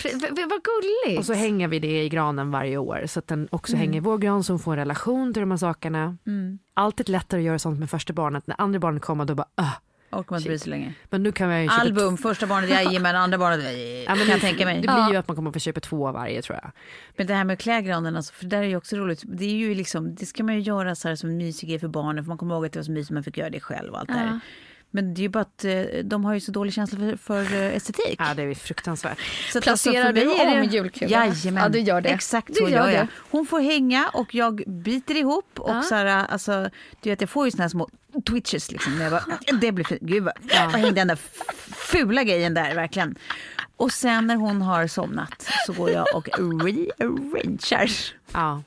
[0.49, 1.19] Vad gulligt.
[1.19, 3.80] Och så hänger vi det i granen varje år så att den också Mm.
[3.80, 6.17] hänger i vår gran så hon får en relation till de här sakerna.
[6.27, 6.60] Mm.
[6.73, 8.47] Alltid lättare att göra sånt med första barnet.
[8.47, 9.73] När andra barnet kommer då bara äh.
[10.12, 10.93] Orkar man inte sig länge.
[11.10, 13.60] Men nu kan jag ju Album, första barnet jajamän, andra barnet
[14.06, 14.76] Ja, kan jag det, tänka mig.
[14.82, 16.72] det blir ju att man kommer att få köpa två av varje tror jag.
[17.17, 19.22] Men det här med klädgranen, alltså, för där är ju också roligt.
[19.26, 21.88] Det är ju liksom, det ska man ju göra så här som mysig grej för
[21.88, 22.24] barnen.
[22.24, 24.00] För man kommer ihåg att det var så mysigt, man fick göra det själv och
[24.00, 24.20] allt det Ja.
[24.20, 24.39] här.
[24.91, 27.54] Men det är ju bara att eh, de har ju så dålig känsla för, för
[27.56, 28.15] eh, estetik.
[28.19, 29.17] Ja det är fruktansvärt.
[29.54, 31.26] Så Placerar mig du om julkulorna?
[31.26, 31.63] Jajamän.
[31.63, 32.10] Ja, du gör det.
[32.10, 33.08] Exakt Du gör gör jag.
[33.32, 35.60] Hon får hänga och jag biter ihop.
[35.60, 35.82] Och Ja.
[35.82, 36.69] så här, alltså,
[37.02, 37.89] du vet, jag får ju såna här små
[38.30, 38.71] twitches.
[38.71, 39.23] Liksom, jag bara,
[39.62, 40.02] det blir fint.
[40.02, 41.19] Gud vad, vad hängde den där
[41.91, 43.15] fula grejen där verkligen.
[43.76, 47.89] Och sen när hon har somnat så går jag och rearrangear.
[48.34, 48.62] Ja,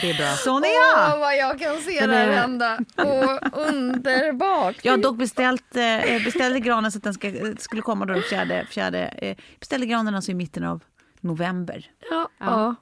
[0.00, 0.26] det är bra.
[0.36, 1.18] Sån är Åh, jag!
[1.18, 2.78] vad jag kan se det här hända.
[2.96, 4.76] Åh, underbart.
[4.82, 8.22] Jag har dock beställt, eh, beställde granen så att den ska, skulle komma då den
[8.22, 10.82] fjärde, fjärde eh, beställde granen alltså i mitten av
[11.20, 11.86] november.
[12.10, 12.74] Ja, ja.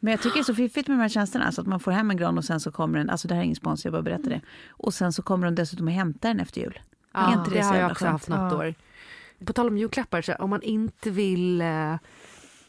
[0.00, 1.52] Men jag tycker det är så fiffigt med de här tjänsterna.
[1.52, 3.40] Så att man får hem en gran och sen så kommer den, alltså det här
[3.40, 4.40] är ingen sponsor, jag bara berättar det.
[4.70, 6.80] Och sen så kommer de dessutom och hämtar den efter jul.
[7.14, 8.12] är Ja, inte det, det så har jag också skönt?
[8.12, 8.58] haft något Ja.
[8.58, 8.74] år.
[9.46, 11.94] På tal om julklappar, så om man inte vill eh,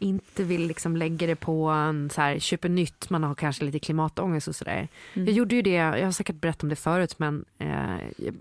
[0.05, 3.79] inte vill liksom lägga det på en så här, köpa nytt, man har kanske lite
[3.79, 4.87] klimatångest och sådär.
[5.13, 5.27] Mm.
[5.27, 8.35] Jag gjorde ju det, jag har säkert berättat om det förut men eh, jag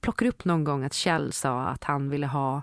[0.00, 2.62] plockade upp någon gång att Kjell sa att han ville ha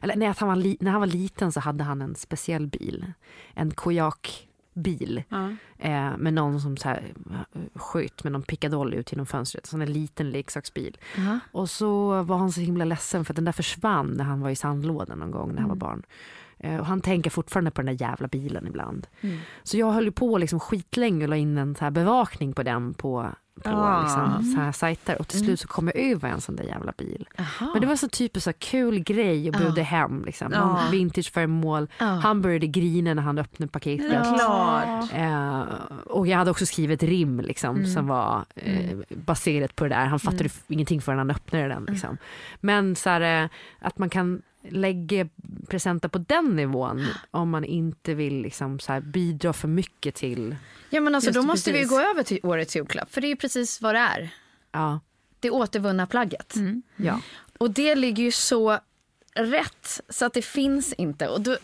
[0.00, 3.12] eller nej, att han var när han var liten så hade han en speciell bil.
[3.54, 5.22] En kojakbil.
[5.78, 7.12] Eh, med någon som så här,
[7.74, 9.66] sköt med någon pickadoll ut genom fönstret.
[9.66, 10.98] Så en liten leksaksbil.
[11.16, 11.40] Jaha.
[11.52, 14.50] Och så var han så himla ledsen för att den där försvann när han var
[14.50, 16.02] i sandlådan någon gång när han var barn.
[16.58, 19.06] Eh, och han tänker fortfarande på den där jävla bilen ibland.
[19.62, 22.94] Så jag höll på liksom skitlänge och la in en så här bevakning på den
[22.94, 23.28] på,
[23.64, 24.02] på Ah.
[24.02, 25.18] liksom, så här sajter.
[25.20, 27.28] Och till slut så kom jag över en sån där jävla bil.
[27.60, 30.24] Men det var så typiskt så kul grej och bjuda hem.
[30.24, 30.52] Liksom.
[30.52, 30.80] Ja.
[30.92, 31.88] vintageföremål.
[31.98, 32.04] Ja.
[32.06, 34.22] Han började grina när han öppnade paketet.
[34.38, 35.12] Klart.
[35.14, 35.60] Eh,
[36.06, 40.06] och jag hade också skrivit rim liksom, som var eh, baserat på det där.
[40.06, 41.84] Han fattade f- ingenting förrän han öppnade den.
[41.88, 42.16] Liksom.
[42.60, 45.28] Men så här, eh, att man kan lägga
[45.68, 50.56] presenter på den nivån om man inte vill liksom, så här, bidra för mycket till...
[50.90, 53.12] Ja, men alltså, då måste vi gå över till årets julklapp.
[53.12, 54.30] För det är ju precis vad det är.
[54.72, 55.00] Ja,
[55.40, 56.54] Det återvunna plagget.
[56.96, 57.20] ja.
[57.58, 58.78] Och det ligger ju så
[59.34, 61.28] rätt så att det finns inte.
[61.28, 61.56] Och då,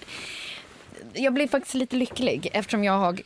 [1.13, 3.19] jag blir faktiskt lite lycklig eftersom jag har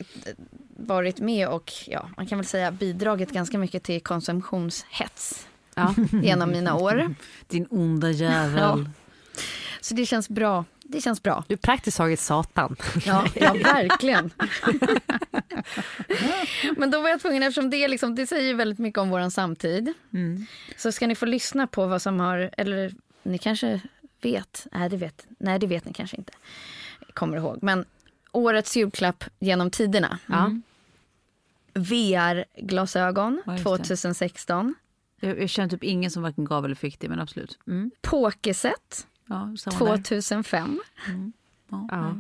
[0.77, 5.95] varit med och ja, man kan väl säga bidragit ganska mycket till konsumtionshets ja.
[6.23, 7.15] genom mina år.
[7.49, 8.91] Din onda jävel.
[9.87, 10.64] Så det känns bra.
[10.83, 11.44] Det känns bra.
[11.49, 12.77] Du är praktiskt taget satan.
[13.07, 14.31] Ja, ja verkligen.
[16.77, 19.92] Men då var jag tvungen, eftersom det, liksom, det säger väldigt mycket om vår samtid.
[20.77, 23.81] Så ska ni få lyssna på vad som har, eller ni kanske
[24.22, 26.33] vet, nej det vet, nej, det vet ni kanske inte,
[27.14, 27.59] kommer ihåg.
[27.62, 27.85] Men
[28.33, 30.18] årets julklapp genom tiderna.
[30.27, 30.51] Ja.
[31.75, 33.70] VR-glasögon Ja, just det.
[33.70, 34.75] 2016.
[35.20, 37.59] Jag, jag känner typ ingen som varken gav eller fick det, men absolut.
[37.66, 37.90] Mm.
[38.01, 39.97] Pokeset Ja, samma där.
[39.97, 40.81] 2005.
[41.71, 42.17] Ja.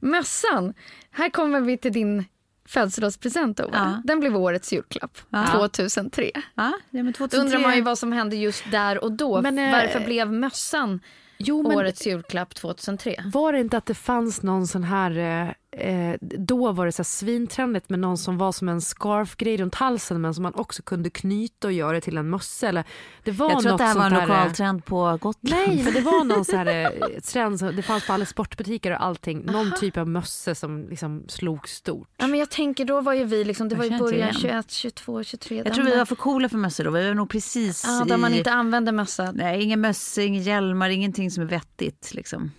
[0.00, 0.74] Mössan.
[1.10, 2.24] Här kommer vi till din
[2.68, 3.70] födelsedagspresent Ove.
[3.72, 4.00] Ja.
[4.04, 5.46] Den blev årets julklapp Ja.
[5.52, 6.30] 2003.
[6.34, 7.40] Ja, ja, men Då 2003.
[7.40, 9.42] undrar man ju vad som hände just där och då.
[9.42, 11.00] Men, eh, Varför blev mössan
[11.38, 13.22] Jo, men årets julklapp 2003?
[13.32, 17.04] var det inte att det fanns någon sån här, eh, då var det så här
[17.04, 21.10] svintrendigt med någon som var som en scarf-grej runt halsen men som man också kunde
[21.10, 22.68] knyta och göra till en mössa.
[22.68, 22.84] Eller,
[23.24, 24.84] det var Jag tror att något det här var en sånt där, eh, lokal trend
[24.84, 25.36] på Gotland.
[25.68, 28.90] Nej, men det var någon så här eh, trend, som- det fanns på alla sportbutiker
[28.92, 29.42] och allting.
[29.44, 32.08] Någon typ av mössa som liksom slog stort.
[32.16, 34.34] Ja, men jag tänker då var ju vi liksom, det Jag var ju början igen.
[34.40, 35.62] 21, 22, 23.
[35.64, 36.90] Jag tror vi var för coola för mössor då.
[36.90, 38.38] Vi var nog precis Ja, där man i...
[38.38, 39.32] inte använder mössa.
[39.32, 42.14] Nej, inga mössor, inga hjälmar, ingenting som är vettigt.
[42.14, 42.50] Liksom.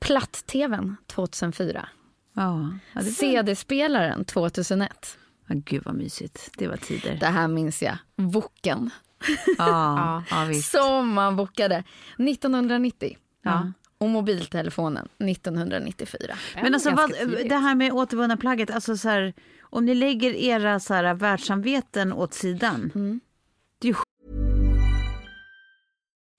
[0.00, 1.88] Platt-tvn 2004.
[2.34, 3.12] Ja, ja, det var...
[3.12, 5.18] CD-spelaren 2001.
[5.48, 6.50] ja, gud vad mysigt.
[6.56, 7.16] Det var tider.
[7.20, 7.96] Det här minns jag.
[8.16, 8.90] Voken.
[9.58, 10.70] Ja, ja, visst.
[10.70, 11.84] Som man bokade
[12.18, 13.16] 1990.
[13.42, 13.72] Ja.
[13.98, 16.34] Och mobiltelefonen 1994.
[16.54, 17.10] Men alltså, vad,
[17.48, 22.12] det här med återvunna plagget, alltså så här, om ni lägger era så här, världssamveten
[22.12, 22.90] åt sidan.
[23.78, 23.96] Det är ju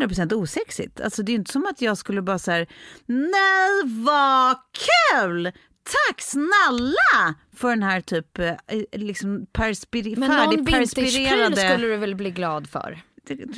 [0.00, 1.00] 100% osexigt.
[1.00, 2.66] Alltså det är inte som att jag skulle bara så här,
[3.06, 4.56] nej vad
[5.12, 5.52] kul!
[6.08, 8.54] Tack snälla för den här typ eh,
[8.92, 13.02] liksom perspir- Men någon vintagepryl skulle du väl bli glad för?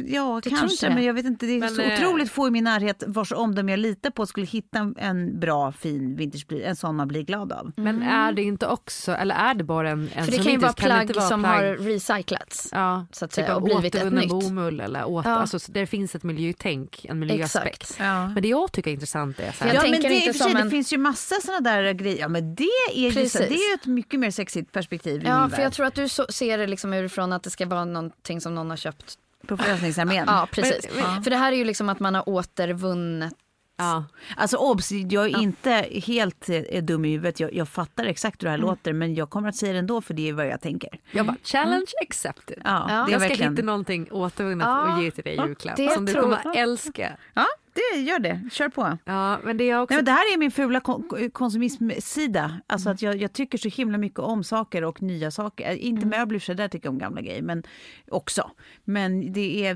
[0.06, 0.88] Ja, Du kanske.
[0.90, 1.46] Men jag vet inte.
[1.46, 4.26] Det är Men, så eh, otroligt få i min närhet vars omdöme jag litar på
[4.26, 6.62] skulle hitta en- en bra fin vintagepryl.
[6.62, 7.72] En sån man blir glad av.
[7.76, 10.58] Men är det inte också, eller är det bara en, en För det kan ju
[10.58, 12.68] vara plagg som plagg- har recyclats.
[12.72, 14.28] Ja, så att typ säga, och blivit ett nytt.
[14.30, 15.36] bomull eller åter, Ja.
[15.36, 17.96] alltså, det finns ett miljötänk, en miljöaspekt.
[17.98, 18.28] Ja.
[18.28, 20.42] Men det jag tycker är intressant är så här, Jag ja, men det, inte sig,
[20.42, 22.18] som det en- finns ju massa såna där grejer.
[22.20, 25.62] Ja, men det är ju, så, det är ett mycket mer sexigt perspektiv Ja, för
[25.62, 28.54] jag tror att du så, ser det liksom urifrån att det ska vara någonting som
[28.54, 29.18] någon har köpt.
[29.46, 30.24] På Frälsningsarmén.
[30.26, 30.86] Ja, precis.
[30.94, 33.34] Men- men- För det här är ju liksom att man har återvunnit.
[33.78, 34.04] ja.
[34.36, 37.40] Alltså obs, jag är inte helt eh, dum i huvudet.
[37.40, 38.70] Jag, jag fattar exakt hur det här Mm.
[38.70, 40.90] låter men jag kommer att säga det ändå för det är vad jag tänker.
[41.10, 42.58] Jag bara, challenge accepted.
[42.64, 42.94] Ja, Ja.
[42.94, 43.52] det är jag ska verkligen...
[43.52, 44.96] hitta någonting återvunnet Ja.
[44.96, 47.16] och ge till dig i julklapp det som du kommer att älska.
[47.34, 47.46] Ja,
[47.76, 48.40] det gör det.
[48.52, 48.98] Kör på.
[49.04, 49.92] Ja, men det är också...
[49.94, 52.60] Nej, men det här är min fula kon- konsumismsida.
[52.66, 55.70] Alltså att jag, jag tycker så himla mycket om saker och nya saker.
[55.70, 57.62] Eh, Inte möbler för där tycker jag om gamla grejer, men
[58.10, 58.50] också.
[58.84, 59.74] Men det är...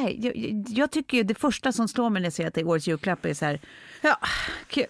[0.00, 2.68] Nej, jag, jag tycker det första som slår mig när jag ser att det är
[2.68, 3.60] årets julklapp är så här,
[4.02, 4.16] ja,
[4.68, 4.86] kul.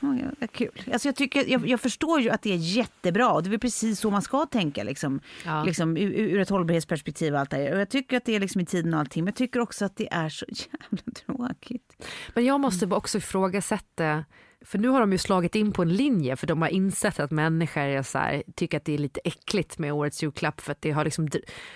[0.00, 0.70] Ja, kul.
[0.92, 3.32] Alltså jag, tycker, jag, jag förstår ju att det är jättebra.
[3.32, 5.64] och Det är precis så man ska tänka liksom, Ja.
[5.64, 7.34] liksom, ur, ur ett hållbarhetsperspektiv.
[7.34, 7.74] Och allt det.
[7.74, 9.24] Och jag tycker att det är liksom i tiden och allting.
[9.24, 12.06] Men jag tycker också att det är så jävla tråkigt.
[12.34, 14.24] Men jag måste också ifrågasätta,
[14.64, 17.30] för nu har de ju slagit in på en linje för de har insett att
[17.30, 20.82] människor är så här, tycker att det är lite äckligt med årets julklapp för att
[20.82, 21.28] det, har liksom,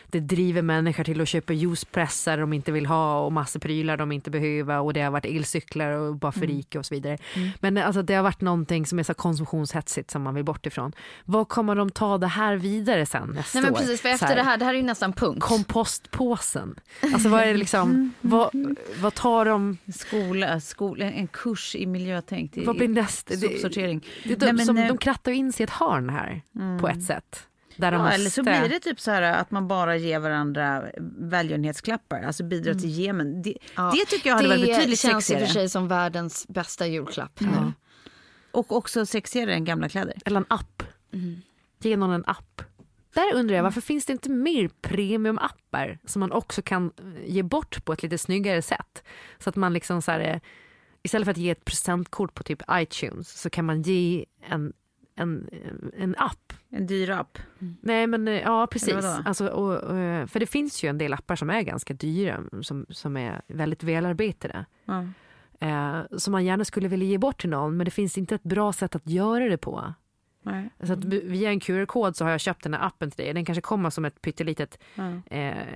[0.06, 4.12] det driver människor till att köpa juicepressar de inte vill ha och massor prylar de
[4.12, 7.18] inte behöver och det har varit elcyklar och bara för rika och så vidare.
[7.60, 10.92] Men alltså, det har varit någonting som är så konsumtionshetsigt som man vill bort ifrån.
[11.24, 14.42] Vad kommer de ta det här vidare sen nästa Nej men precis, för efter det
[14.42, 15.42] här, det här är ju nästan punkt.
[15.42, 16.80] Kompostpåsen.
[17.00, 18.50] Alltså vad är det liksom, vad,
[19.00, 22.56] vad tar de, Skola, skola, en kurs i miljötänk.
[22.78, 23.34] Det vad blir nästa?
[23.34, 24.06] Det- Sopsortering.
[24.24, 26.42] Det, de, Nej, men, som, eh, de krattar ju in sig i ett hörn här
[26.80, 27.46] på ett sätt.
[27.76, 28.14] Där de Ja, måste...
[28.14, 30.84] eller så blir det typ så här att man bara ger varandra
[31.18, 33.42] välgörenhetsklappar, alltså bidrar till Jemen.
[33.42, 35.46] Det, Ja, det tycker jag hade varit betydligt Det känns i och sexigare.
[35.46, 37.40] för sig som världens bästa julklapp.
[37.40, 37.72] nu.
[38.52, 40.14] Och också sexigare än gamla kläder.
[40.24, 40.82] Eller en app.
[41.82, 42.62] Ge någon en app.
[43.14, 46.92] Där undrar jag varför finns det inte mer premiumappar som man också kan
[47.26, 49.02] ge bort på ett lite snyggare sätt.
[49.38, 50.40] Så att man liksom så här, eh,
[51.04, 54.72] istället för att ge ett presentkort på typ iTunes så kan man ge en,
[55.14, 55.50] en,
[55.96, 57.38] en app En dyr app.
[57.80, 59.04] Nej men eh, ja precis.
[59.04, 62.86] Alltså, och, och, för det finns ju en del appar som är ganska dyra som,
[62.88, 64.64] som är väldigt välarbetade.
[64.84, 65.06] Ja.
[65.60, 68.42] Eh, som man gärna skulle vilja ge bort till någon men det finns inte ett
[68.42, 69.94] bra sätt att göra det på.
[70.42, 70.70] Nej.
[70.82, 73.34] Så att vi- via en QR-kod så har jag köpt den här appen till dig.
[73.34, 75.36] Den kanske kommer som ett pyttelitet Ja.
[75.36, 75.66] eh,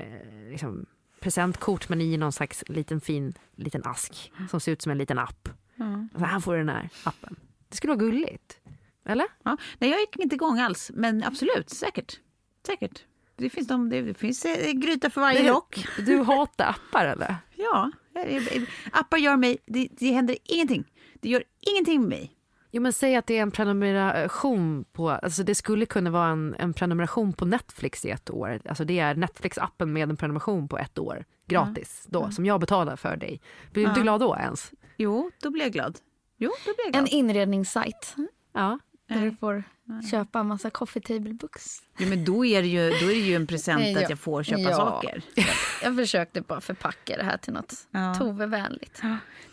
[0.51, 0.87] liksom,
[1.21, 5.19] presentkort men i någon slags liten fin liten ask som ser ut som en liten
[5.19, 5.49] app.
[5.77, 5.85] Ja.
[6.13, 7.37] Alltså, här får du den här appen.
[7.69, 8.61] Det skulle vara gulligt.
[9.05, 9.27] Eller?
[9.43, 9.57] Ja.
[9.79, 12.21] Nej, jag gick inte igång alls, men absolut, säkert.
[12.67, 13.05] Säkert.
[13.37, 15.87] Det finns, de, det finns eh, gryta för varje lock.
[16.07, 17.37] Du hatar appar eller?
[17.57, 20.85] Ja, eh, eh, appar gör mig, det, det händer ingenting.
[21.15, 22.38] Det gör ingenting med mig.
[22.71, 26.55] Jo men säg att det är en prenumeration på, alltså det skulle kunna vara en,
[26.59, 28.61] en prenumeration på Netflix i ett år.
[28.69, 32.97] Alltså det är Netflix-appen med en prenumeration på ett år gratis då som jag betalar
[32.97, 33.41] för dig.
[33.73, 34.03] Blir du inte Ja.
[34.03, 34.73] glad då ens?
[34.97, 35.99] Jo, då blir jag glad.
[36.37, 37.03] Jo, då blir jag glad.
[37.03, 38.17] En inredningssajt
[38.53, 38.79] Ja.
[39.09, 39.65] där du får
[40.11, 41.79] köpa en massa coffee table books.
[41.99, 44.03] Ja, men då är det ju, då är det ju en present Ja.
[44.05, 44.77] att jag får köpa Ja.
[44.77, 45.23] saker.
[45.83, 48.15] Jag försökte bara förpacka det här till något Ja.
[48.19, 49.03] Tove-vänligt.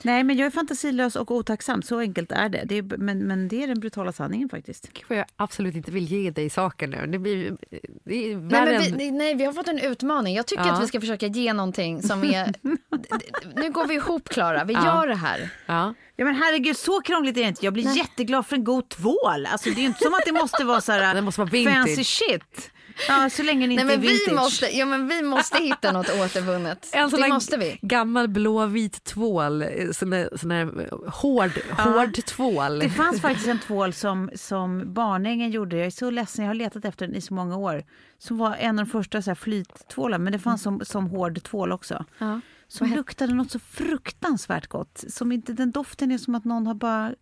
[0.01, 1.81] Nej, men jag är fantasilös och otacksam.
[1.81, 2.63] Så enkelt är det.
[2.65, 4.89] det är, men, men det är den brutala sanningen faktiskt.
[4.93, 7.07] Gud jag absolut inte vill ge dig saker nu.
[7.07, 7.57] Det blir
[8.05, 10.35] det är Nej, värre men vi, nej, nej, vi har fått en utmaning.
[10.35, 10.73] Jag tycker Ja.
[10.73, 12.53] att vi ska försöka ge någonting som är...
[13.55, 14.63] nu går vi ihop, Klara.
[14.63, 14.85] Vi Ja.
[14.85, 15.49] gör det här.
[15.65, 15.93] Ja.
[16.17, 17.65] Ja, men herregud, så krångligt är det inte.
[17.65, 19.45] Jag blir jätteglad för en god tvål.
[19.51, 21.49] Alltså, det är ju inte som att det måste vara så här Det måste vara
[21.49, 21.75] vintage.
[21.75, 22.71] fancy shit.
[23.07, 24.29] Ja, så länge det inte Nej, men är vintage.
[24.29, 26.89] vi, måste, ja, men vi måste hitta något återvunnet.
[26.93, 27.79] En sån det måste vi.
[27.81, 32.79] gammal blåvit tvål, eh, sån där, sån där eh, hård, hård tvål.
[32.79, 35.77] Det fanns faktiskt en tvål som, som Barnängen gjorde.
[35.77, 37.83] Jag är så ledsen, jag har letat efter den i så många år.
[38.17, 41.43] Som var en av de första så här flyttvålar, men det fanns som, som hård
[41.43, 42.05] tvål också.
[42.17, 42.39] Ja.
[42.67, 45.03] Som luktade något så fruktansvärt gott.
[45.09, 47.13] Som inte, den doften är som att någon har bara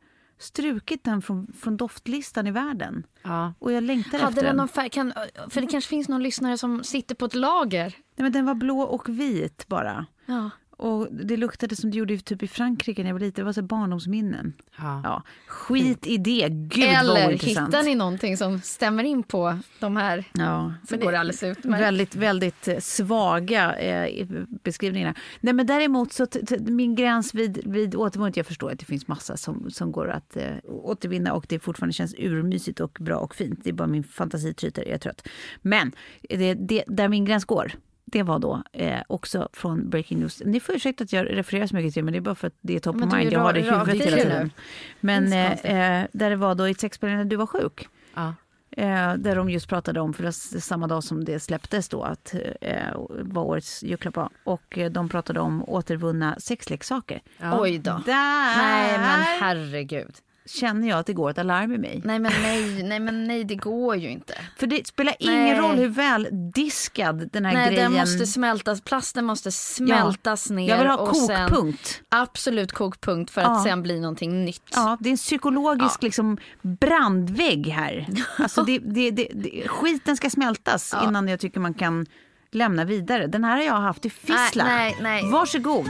[0.43, 3.05] strukit den från, från doftlistan i världen.
[3.21, 3.53] Ja.
[3.59, 4.89] Och jag längtar Hade efter den någon färg?
[4.89, 5.13] Kan,
[5.49, 7.83] för det kanske finns någon lyssnare som sitter på ett lager.
[8.15, 10.05] Nej, men den var blå och vit bara.
[10.25, 10.49] Ja.
[10.83, 13.41] Och det luktade som det gjorde typ i Frankrike när jag var liten.
[13.41, 14.53] Det var så barndomsminnen.
[14.77, 15.01] Ja.
[15.03, 16.47] Ja, skit i det.
[16.49, 17.67] Gud vad Eller ointressant.
[17.67, 21.81] hittar ni någonting som stämmer in på de här Ja, så går det alldeles utmärkt.
[21.83, 24.27] väldigt, väldigt eh, svaga eh,
[24.63, 25.19] beskrivningar.
[25.41, 26.27] Nej, men däremot så
[26.59, 30.37] min gräns vid, vid återvunnet, jag förstår att det finns massa som, som går att
[30.37, 33.59] eh, återvinna och det fortfarande känns urmysigt och bra och fint.
[33.63, 35.27] Det är bara min fantasi tryter, jag är trött.
[35.61, 35.91] Men
[36.29, 37.73] det, det, där min gräns går,
[38.05, 40.41] det var då eh, också från Breaking News.
[40.45, 42.57] Ni får ursäkta att jag refererar så mycket till men det är bara för att
[42.61, 43.33] det är top of mind.
[43.33, 44.51] Jag har det i huvudet hela tiden.
[44.99, 47.87] Men eh, eh, där det var då i ett sexspel när du var sjuk.
[48.13, 48.33] Ja.
[48.77, 52.35] Eh, där de just pratade om, för det samma dag som det släpptes då, att
[52.61, 52.77] eh,
[53.09, 54.29] var årets julklapp var.
[54.43, 57.21] Och eh, de pratade om återvunna sexleksaker.
[57.37, 57.61] Ja.
[57.61, 58.01] Oj då.
[58.05, 60.15] Där Nej men herregud.
[60.45, 62.01] Känner jag att det går ett alarm i mig.
[62.03, 64.33] Nej men nej, nej men nej det går ju inte.
[64.59, 65.59] För det spelar ingen Nej.
[65.59, 67.91] roll hur väl diskad den här Nej grejen...
[67.91, 70.69] den måste smältas, plasten måste smältas ner.
[70.69, 72.01] Jag vill ha och sen- kokpunkt.
[72.09, 73.57] Absolut kokpunkt för Ja.
[73.57, 74.63] att sen bli någonting nytt.
[74.75, 78.07] Ja, det är en psykologisk liksom, brandvägg här.
[78.37, 81.07] Alltså det, det, det, det, skiten ska smältas Ja.
[81.07, 82.05] innan jag tycker man kan
[82.51, 83.27] lämna vidare.
[83.27, 84.63] Den här har jag haft i Fissla.
[84.65, 85.31] Nej, nej, nej.
[85.31, 85.89] Varsågod.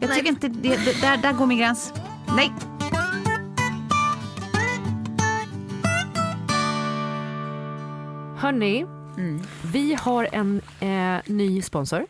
[0.00, 1.92] Jag tycker inte det, det, där, där går min gräns.
[2.36, 2.52] Nej.
[8.36, 8.86] Hörni,
[9.18, 9.40] Mm.
[9.72, 12.06] vi har en eh, ny sponsor.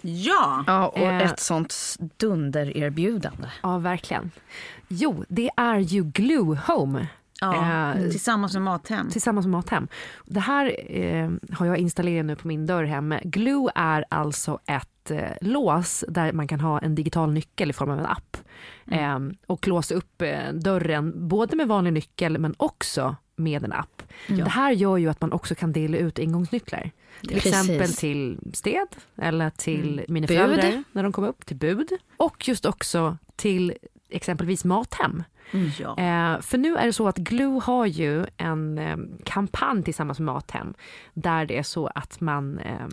[0.00, 0.64] Ja.
[0.66, 1.22] Ja, och Eh.
[1.30, 3.48] ett sånt dundererbjudande.
[3.62, 4.30] Ja, verkligen.
[4.88, 7.06] Jo, det är ju Glue Home.
[7.40, 7.94] ja.
[7.94, 9.08] Eh, Tillsammans med Mathem.
[9.10, 9.88] tillsammans med Mathem.
[10.24, 13.20] Det här eh, har jag installerat nu på min dörr hemma.
[13.24, 17.90] Glue är alltså ett eh, lås där man kan ha en digital nyckel i form
[17.90, 18.36] av en app.
[18.90, 24.02] Eh, och låsa upp eh, dörren både med vanlig nyckel men också med en app.
[24.26, 26.90] Det här gör ju att man också kan dela ut ingångsnycklar.
[27.20, 27.52] Till Precis.
[27.52, 30.36] exempel till sted eller till mina Bud.
[30.36, 31.88] föräldrar när de kommer upp, till bud.
[32.16, 33.74] Och just också till
[34.10, 35.22] exempelvis Mathem.
[35.78, 35.90] Ja.
[35.98, 40.34] Eh, för nu är det så att Glue har ju en eh, kampanj tillsammans med
[40.34, 40.74] Mathem
[41.14, 42.86] där det är så att man eh,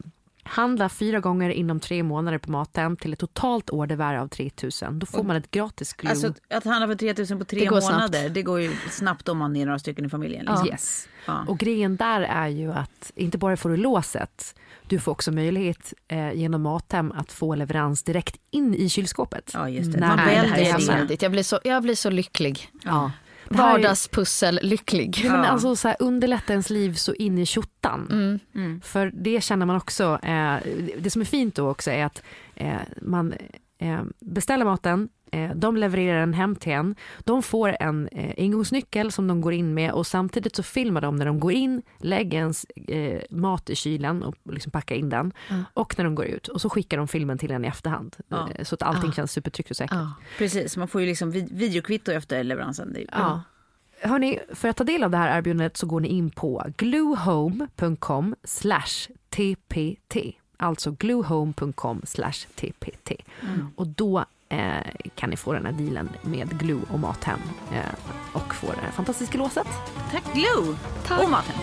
[0.50, 5.00] handlar fyra gånger inom tre månader på Mathem till ett totalt ordervärde av 3000.
[5.00, 6.12] Då får man ett gratis Glue.
[6.12, 8.34] Alltså att handla för 3000 på tre Det månader, snabbt.
[8.34, 10.46] det går ju snabbt om man är några stycken i familjen.
[10.46, 10.68] Liksom.
[10.68, 11.08] Yes.
[11.26, 11.46] Ja.
[11.48, 14.56] Och grejen där är ju att inte bara får du låset,
[14.88, 19.52] du får också möjlighet eh, genom Mathem att få leverans direkt in i kylskåpet.
[19.54, 20.00] Ja, just det.
[20.00, 21.22] Man det väljer här är smidigt.
[21.22, 22.70] Jag blir så, jag blir så lycklig.
[22.84, 23.12] Ja.
[23.50, 25.22] Det här är- Vardagspussel lycklig.
[25.24, 28.40] Ja, men alltså så här, underlätta ens liv så in i tjottan.
[28.56, 28.82] Mm.
[28.82, 30.56] För det känner man också, eh,
[31.00, 32.24] det som är fint då också är att
[32.56, 33.34] eh, man
[33.80, 35.10] eh, beställer maten,
[35.56, 39.74] de levererar den hem till en, de får en eh, ingångsnyckel som de går in
[39.74, 43.76] med och samtidigt så filmar de när de går in, lägger ens eh, mat i
[43.76, 45.34] kylen och liksom packar in den
[45.74, 48.50] och när de går ut och så skickar de filmen till en i efterhand Ja.
[48.56, 49.14] eh, så att allting Ja.
[49.14, 49.96] känns supertryggt och säkert.
[49.98, 50.14] Ja.
[50.38, 52.96] Precis, man får ju liksom vid- videokvitto efter leveransen.
[52.96, 53.42] Är- Ja.
[54.02, 58.36] Hörni, för att ta del av det här erbjudandet så går ni in på gluehome.com
[59.30, 60.18] tpt.
[60.58, 62.02] Alltså gluehome.com
[62.56, 63.12] tpt.
[63.76, 64.26] Och då eh,
[65.16, 67.40] kan ni få den här dealen med Glue och Mathem
[67.74, 67.80] eh,
[68.34, 69.68] och få det här fantastiska låset.
[70.12, 70.76] Tack Glue!
[71.24, 71.56] Och maten.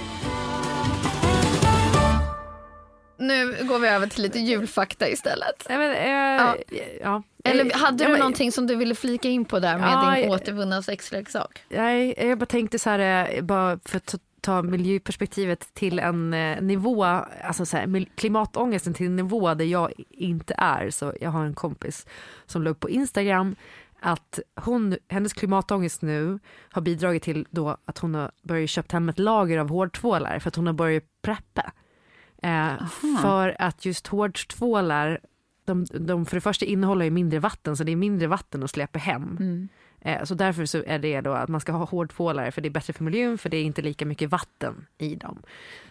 [3.18, 5.66] Nu går vi över till lite julfakta istället.
[5.68, 6.08] Men, eh,
[6.44, 6.56] Ja.
[7.00, 7.22] ja.
[7.44, 9.88] Eller Eh, hade ja, du men- någonting som du ville flika in på där med
[9.92, 11.62] Ja, din återvunna sexleksak?
[11.68, 14.14] Nej, jag bara tänkte så här, eh, bara för att
[14.44, 19.92] ta- miljöperspektivet till en eh, nivå, alltså så här, klimatångesten till en nivå där jag
[20.10, 20.90] inte är.
[20.90, 22.06] Så jag har en kompis
[22.46, 23.56] som la upp på Instagram
[24.00, 26.38] att hon, hennes klimatångest nu
[26.70, 30.48] har bidragit till då att hon har börjat köpa hem ett lager av hårtvålar för
[30.48, 31.72] att hon har börjat preppa.
[32.42, 32.72] Eh,
[33.22, 35.20] för att just hårtvålar,
[35.64, 38.70] de, de för det första innehåller ju mindre vatten så det är mindre vatten att
[38.70, 39.36] släppa hem.
[39.40, 39.68] Eh,
[40.24, 42.92] så därför så är det då att man ska ha hårdtvålar för det är bättre
[42.92, 45.42] för miljön för det är inte lika mycket vatten i dem.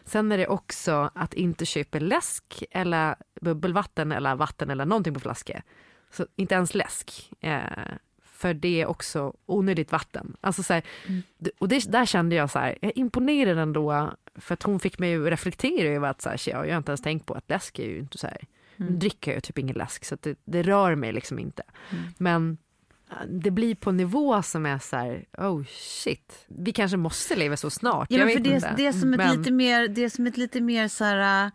[0.05, 5.19] Sen är det också att inte köpa läsk eller bubbelvatten eller vatten eller någonting på
[5.19, 5.63] flaska.
[6.11, 7.31] Så inte ens läsk.
[7.39, 7.61] Eh,
[8.23, 10.35] för det är också onödigt vatten.
[10.41, 10.83] Alltså så här,
[11.59, 14.99] Och det, där kände jag så här, jag är imponerad ändå för att hon fick
[14.99, 17.79] mig att reflektera över att så här, jag har inte ens tänkt på att läsk
[17.79, 18.37] är ju inte så här,
[18.75, 21.63] nu dricker jag typ ingen läsk så det, det rör mig liksom inte.
[22.17, 22.57] Men äh,
[23.29, 25.63] det blir på nivå som är så här, oh
[26.03, 28.07] shit, vi kanske måste leva så snart.
[28.11, 28.73] Ja, men för det, inte.
[28.77, 31.45] det, är som ett Men- lite mer, det är som ett lite mer så här
[31.45, 31.51] uh,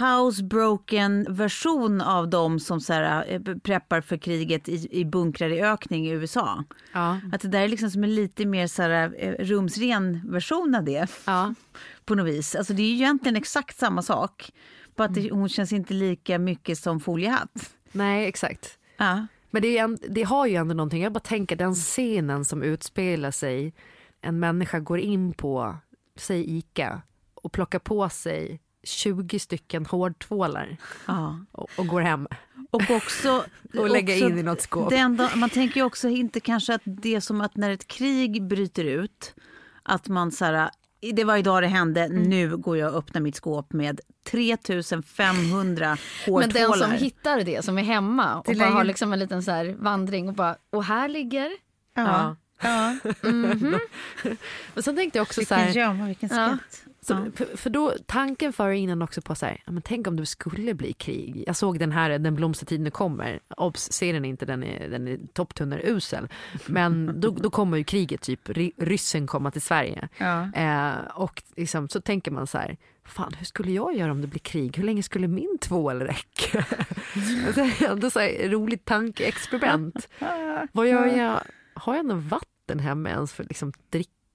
[0.00, 5.62] housebroken version av de som så här, uh, preppar för kriget i, i bunkrar i
[5.62, 6.64] ökning i USA.
[6.92, 10.74] Ja, Att det där är liksom som en lite mer så här, uh, rumsren version
[10.74, 11.54] av det ja.
[12.04, 12.54] på något vis.
[12.54, 14.52] Alltså det är ju egentligen exakt samma sak.
[14.96, 17.74] Bara att det, hon känns inte lika mycket som foliehatt.
[17.92, 18.78] Nej exakt.
[18.96, 19.26] Ja.
[19.50, 23.30] Men det, en- det har ju ändå någonting, jag bara tänker den scenen som utspelar
[23.30, 23.74] sig,
[24.20, 25.76] en människa går in på,
[26.16, 27.02] säg ICA,
[27.34, 30.76] och plockar på sig 20 stycken hårdtvålar
[31.06, 31.38] Ja.
[31.52, 32.28] och, och går hem.
[32.70, 33.44] Och också...
[33.78, 34.92] Och lägga också in i något skåp.
[34.92, 38.42] Enda, man tänker ju också inte kanske att det är som att när ett krig
[38.46, 39.34] bryter ut,
[39.82, 40.70] att man så här,
[41.00, 42.22] det var idag det hände, Mm.
[42.22, 45.88] nu går jag och öppnar mitt skåp med 3500
[46.26, 46.48] Men hårtvålar.
[46.78, 49.76] den som hittar det, som är hemma och bara har liksom en liten så här
[49.78, 51.50] vandring och bara, och här ligger...
[51.94, 52.36] Ja.
[52.62, 52.96] Ja.
[54.74, 56.58] Men sen tänkte jag också så Vilken här, gömma, vilken Ja.
[57.08, 60.16] Så, för, för då, tanken för innan också på så här, ja, men tänk om
[60.16, 61.44] det skulle bli krig.
[61.46, 65.18] Jag såg den här, Den blomstertiden kommer, obs, ser den inte, den är, den är
[65.32, 66.28] topptunnerusel.
[66.66, 70.08] Men då, då kommer ju kriget, typ ry- ryssen komma till Sverige.
[70.18, 70.52] Ja.
[70.52, 74.26] Eh, och liksom, så tänker man så här, fan hur skulle jag göra om det
[74.26, 74.76] blir krig?
[74.76, 76.64] Hur länge skulle min tvål räcka?
[77.88, 80.08] ändå så här, roligt tankeexperiment.
[80.72, 81.40] Vad gör jag?
[81.74, 83.72] Har jag något vatten hemma ens för liksom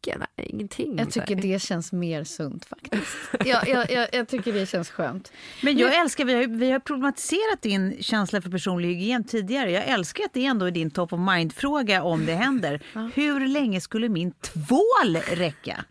[0.04, 0.28] dricka?
[0.38, 0.98] Nej, ingenting.
[0.98, 3.18] Jag tycker det känns mer sunt faktiskt.
[3.46, 5.32] jag, jag, jag, jag tycker det känns skönt.
[5.62, 9.72] Men jag älskar, vi har, vi har problematiserat din känsla för personlig hygien tidigare.
[9.72, 12.82] Jag älskar att det ändå är din top of mind-fråga om det händer.
[13.16, 15.86] Hur länge skulle min tvål räcka?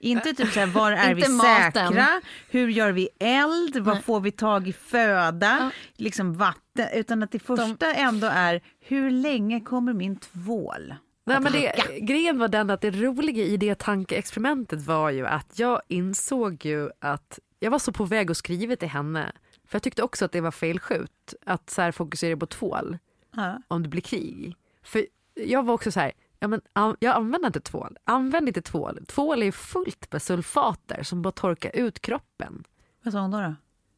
[0.00, 1.88] Inte typ så här, var är vi maten.
[1.88, 2.20] säkra?
[2.50, 3.76] Hur gör vi eld?
[3.76, 5.70] Var får vi tag i föda?
[5.96, 6.88] Liksom vatten.
[6.94, 10.94] Utan att det första ändå är, hur länge kommer min tvål?
[11.28, 15.58] Nej, men det, grejen var den att det roliga i det tankeexperimentet var ju att
[15.58, 19.32] jag insåg ju att jag var så på väg att skriva till henne.
[19.64, 22.98] För jag tyckte också att det var felskjut att så här fokusera på tvål
[23.36, 23.62] Ja.
[23.68, 24.56] om det blir krig.
[24.82, 26.60] För jag var också så här, ja, men,
[26.98, 27.96] jag använder inte tvål.
[28.04, 29.04] Använd inte tvål.
[29.06, 32.64] Tvål är fullt med sulfater som bara torkar ut kroppen.
[33.02, 33.40] Vad sa hon då?
[33.40, 33.54] då?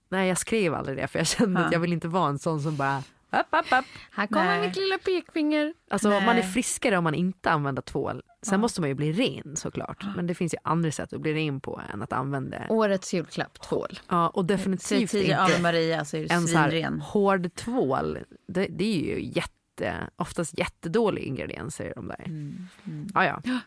[0.08, 1.66] Nej jag skrev aldrig det för jag kände Ja.
[1.66, 3.02] att jag vill inte vara en sån som bara
[3.32, 3.84] upp, upp, upp.
[4.12, 4.66] Här kommer Nej.
[4.68, 5.74] mitt lilla pekfinger.
[5.90, 6.42] Alltså man är Nej.
[6.42, 8.22] friskare om man inte använder tvål.
[8.42, 10.04] Sen måste man ju bli ren såklart.
[10.16, 12.56] Men det finns ju andra sätt att bli ren på än att använda.
[12.68, 13.98] Årets julklapp, tvål.
[14.08, 17.00] Ja, och definitivt inte Maria så är du en så här svinren.
[17.00, 18.18] hård tvål.
[18.48, 22.24] Det, det är ju jätte, oftast jättedåliga ingredienser de där.
[22.26, 22.68] Mm,
[23.14, 23.58] Ja, ja.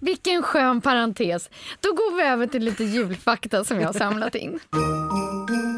[0.00, 1.50] Vilken skön parentes.
[1.80, 4.58] Då går vi över till lite julfakta som jag har samlat in.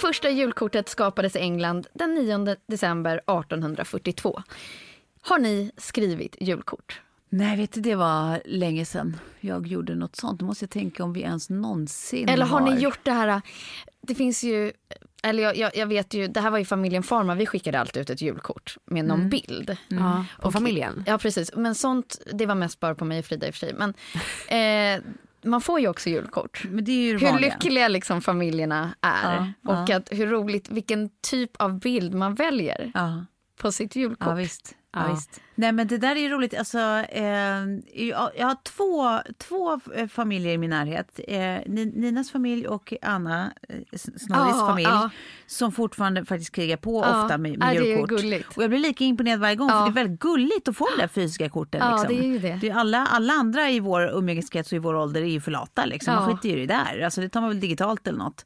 [0.00, 4.42] första julkortet skapades i England den 9 december 1842.
[5.22, 7.00] Har ni skrivit julkort?
[7.28, 10.40] Nej, vet du, det var länge sedan jag gjorde något sånt.
[10.40, 13.42] Då måste jag tänka om vi ens någonsin Eller har ni gjort det här?
[14.00, 14.72] Det finns ju,
[15.22, 18.02] eller jag, jag, jag vet ju, det här var ju familjen Farman, vi skickade alltid
[18.02, 19.76] ut ett julkort med någon bild.
[19.88, 20.24] ja.
[20.40, 21.04] På familjen.
[21.06, 23.66] Ja precis, men sånt, det var mest bara på mig och Frida i och för
[23.66, 23.74] sig.
[23.74, 23.94] Men
[24.98, 25.02] eh,
[25.44, 26.64] man får ju också julkort.
[26.64, 32.34] Hur lyckliga liksom familjerna är Ja, och att hur roligt, vilken typ av bild man
[32.34, 33.24] väljer Ja,
[33.60, 34.26] på sitt julkort.
[34.28, 34.74] ja visst.
[34.92, 35.00] Ja.
[35.08, 35.14] Ja.
[35.14, 35.40] visst.
[35.60, 36.58] Nej men det där är roligt.
[36.58, 37.24] Alltså, eh,
[38.08, 41.20] jag, jag har två, två eh, familjer i min närhet.
[41.28, 44.88] Eh, Ni- Ninas familj och Anna, eh, Snorris Ja, familj.
[44.88, 45.10] ja.
[45.46, 48.08] Som fortfarande faktiskt krigar på Ja, ofta med, med det är julkort.
[48.08, 48.56] gulligt.
[48.56, 51.02] Och jag blir lika imponerad varje gång för det är väldigt gulligt att få de
[51.02, 51.90] där fysiska korten.
[51.92, 52.16] Liksom.
[52.16, 52.58] det är det.
[52.60, 55.50] Det är alla, alla andra i vår umgängeskrets och i vår ålder är ju för
[55.50, 55.84] lata.
[55.84, 56.14] Liksom.
[56.14, 57.00] Man skiter ju i det där.
[57.04, 58.44] Alltså, det tar man väl digitalt eller något.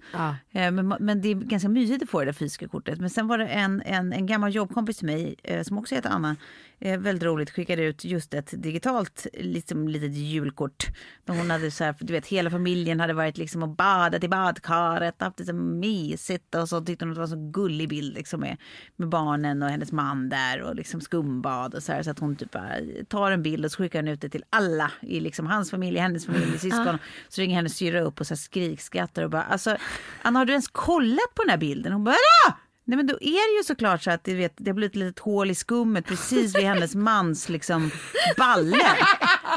[0.53, 3.01] Eh, Men, men det är ganska mysigt att få det där fysiska kortet.
[3.01, 6.11] Men sen var det en, en, en gammal jobbkompis till mig, eh, som också heter
[6.11, 6.37] Anna,
[6.85, 10.87] eh, väldigt roligt, skickade ut just ett digitalt liksom, litet julkort.
[11.25, 14.29] Där hon hade så här, du vet, hela familjen hade varit liksom och badat i
[14.29, 18.15] badkaret, haft det så mysigt och så tyckte hon att det var så gullig bild
[18.15, 18.57] liksom med,
[18.97, 22.03] med barnen och hennes man där och liksom skumbad och så här.
[22.03, 22.73] Så att hon typ bara
[23.09, 25.99] tar en bild och så skickar hon ut det till alla i liksom hans familj,
[25.99, 26.99] hennes familj, syskon.
[27.29, 29.77] Så ringer hennes syrra upp och så här skrikskrattar och bara alltså
[30.23, 31.93] Anna har du ens kollat på den här bilden?
[31.93, 32.57] Hon bara Vadå?
[32.87, 34.97] Nej men då är det ju såklart så att du vet, det har blivit ett
[34.97, 37.91] litet hål i skummet precis vid hennes mans liksom
[38.37, 38.85] balle.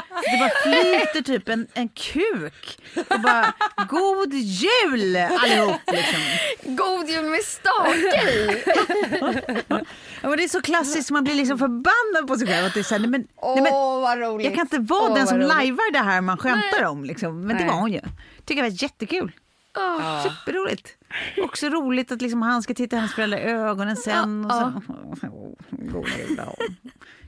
[0.08, 2.78] Så det bara flyter typ en, en kuk.
[3.08, 3.54] Och bara
[3.88, 6.20] god jul allihop liksom.
[6.76, 8.62] God jul med stake i!
[10.22, 12.66] Ja, men det är så klassiskt, man blir liksom förbannad på sig själv.
[12.66, 14.44] Att det är så här, nej, men, nej, men, Åh vad roligt.
[14.44, 15.48] jag kan inte vara Åh, den som roligt.
[15.48, 17.04] lajvar det här man skämtar om.
[17.04, 17.40] Liksom.
[17.40, 17.72] Men det Nej.
[17.72, 18.00] var hon ju.
[18.44, 19.32] Tycker jag var jättekul.
[19.78, 20.22] Åh.
[20.22, 20.96] Superroligt.
[21.42, 24.44] Också roligt att liksom han ska titta hennes föräldrar i ögonen sen.
[24.44, 24.82] Och så.
[25.70, 26.34] God jul.
[26.36, 26.54] ja.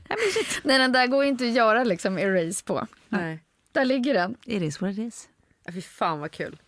[0.09, 0.61] Ja, mysigt.
[0.63, 2.87] Nej den där går inte att göra liksom erase på.
[3.09, 3.43] Nej.
[3.71, 4.35] Där ligger den.
[4.45, 5.29] It is what it is.
[5.65, 6.61] Ja, Fy fan vad kul.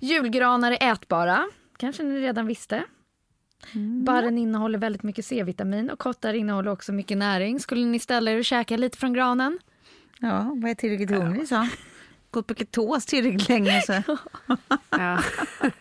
[0.00, 1.48] Julgranar är ätbara.
[1.76, 2.84] Kanske ni redan visste.
[4.04, 7.60] Barren innehåller väldigt mycket C-vitamin och kottar innehåller också mycket näring.
[7.60, 9.58] Skulle ni ställa er och käka lite från granen?
[10.18, 11.66] Ja, vad är tillräckligt hungrig så.
[12.34, 13.92] Gått på ketos tillräckligt länge så.
[14.90, 15.22] Ja.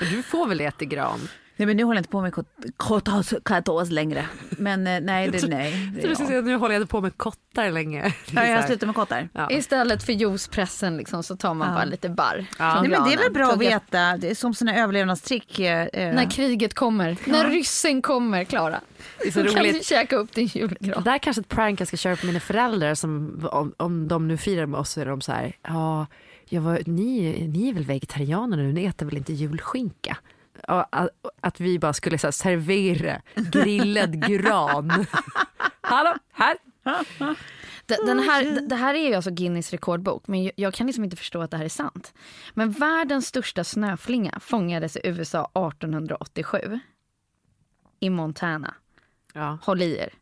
[0.00, 1.28] Du får väl äta gran?
[1.60, 4.26] Nej men nu håller jag inte på med kot- ketos, ketos längre.
[4.50, 5.92] Men eh, nej, det, nej.
[5.94, 6.28] Det, Så du ska ja.
[6.28, 8.02] säga att nu håller jag på med kottar länge.
[8.02, 9.28] Det Ja, jag slutar med kottar.
[9.32, 9.50] Ja.
[9.50, 11.74] Istället för juicepressen liksom, så tar man Ja.
[11.74, 12.80] bara lite barr Ja.
[12.80, 15.58] Nej, men det är väl bra att Plugga- veta, det är som såna överlevnadstrick.
[15.58, 18.80] eh, eh, När kriget kommer, när ryssen kommer, Klara.
[19.22, 19.86] Det är så Då kan du roligt.
[19.86, 21.04] käka upp din Det julgran.
[21.04, 24.28] där är kanske ett prank jag ska köra på mina föräldrar som om, om de
[24.28, 26.06] nu firar med oss så är de så här, ja,
[26.48, 30.16] jag var, ni, ni är väl vegetarianer nu, ni äter väl inte julskinka?
[31.40, 35.06] Att, vi bara skulle så här, servera grillad gran.
[35.80, 36.56] Hallå, här!
[37.86, 41.16] Den, här, det här är ju alltså Guinness rekordbok, men jag, jag kan liksom inte
[41.16, 42.14] förstå att det här är sant.
[42.54, 46.80] Men världens största snöflinga fångades i USA 1887.
[48.00, 48.74] I Montana.
[49.32, 49.58] Ja.
[49.62, 50.12] Håll i er.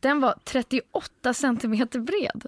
[0.00, 2.46] Den var 38 centimeter bred.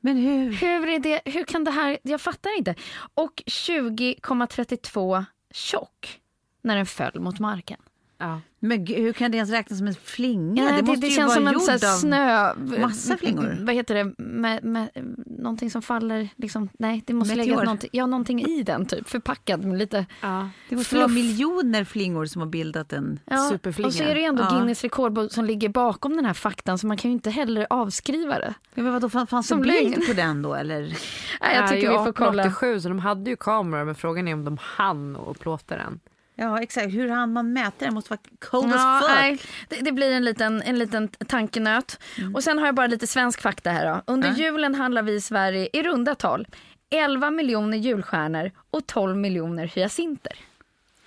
[0.00, 0.52] Men hur?
[0.52, 1.98] Hur, är det, hur kan det här...
[2.02, 2.74] Jag fattar inte.
[3.14, 6.20] Och 20,32 tjock
[6.66, 7.78] när den föll mot marken.
[8.18, 8.40] Ja.
[8.58, 10.62] Men gud, hur kan det ens räknas som en flinga?
[10.62, 11.98] Ja, det det, måste det ju känns vara som en av...
[11.98, 12.54] snö...
[12.80, 13.56] massa flingor.
[13.60, 14.14] Vad heter det?
[14.18, 14.88] Med, med,
[15.26, 16.28] någonting som faller...
[16.36, 17.54] Liksom, nej, det måste Meteor.
[17.56, 19.08] lägga någonting, ja, någonting i den, typ.
[19.08, 20.06] Förpackad med lite...
[20.20, 20.48] Ja.
[20.68, 23.86] Det måste vara miljoner flingor som har bildat en Ja, superflinga.
[23.86, 24.50] och så är det ju ändå Ja.
[24.56, 28.38] Guinness rekordbok som ligger bakom den här faktan så man kan ju inte heller avskriva
[28.38, 28.54] det.
[28.74, 30.06] Ja, men vadå, fanns det Som bild lögn.
[30.06, 30.80] på den då eller?
[31.40, 32.42] Nej, jag tycker är vi får kolla.
[32.42, 36.00] 1887 så de hade ju kameror men frågan är om de hann och plåta den.
[36.38, 37.94] Ja exakt, hur hann man mäta den?
[37.94, 38.20] måste vara
[38.50, 39.16] cold Ja, as fuck.
[39.16, 41.98] nej, det, det blir en liten, en liten tankenöt.
[42.34, 44.12] Och sen har jag bara lite svensk fakta här då.
[44.12, 44.34] Under Ja.
[44.36, 46.46] julen handlar vi i Sverige i runda tal
[46.90, 50.32] 11 miljoner julstjärnor och 12 miljoner hyacinter.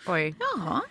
[0.08, 0.36] Oj.
[0.40, 0.82] Jaha,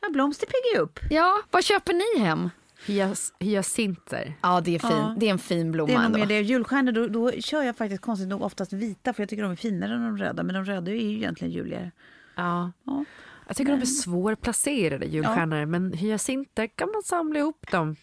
[0.00, 0.98] ja, blomster piggar ju upp.
[1.10, 2.50] Ja, vad köper ni hem?
[2.86, 4.34] Hyas, hyacinter.
[4.42, 4.90] Ja, det är, fin.
[4.90, 5.14] Ja.
[5.18, 6.24] Det är en fin Det blomma är nog ändå.
[6.26, 6.40] det.
[6.40, 9.56] Julstjärnor, då, då kör jag faktiskt konstigt nog oftast vita för jag tycker de är
[9.56, 10.42] finare än de röda.
[10.42, 11.90] Men de röda är ju egentligen juligare.
[12.36, 12.72] Ja.
[12.84, 13.04] Ja.
[13.46, 17.96] Jag tycker de är svårplacerade julstjärnor men hyacinter kan man samla ihop dem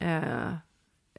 [0.00, 0.54] eh,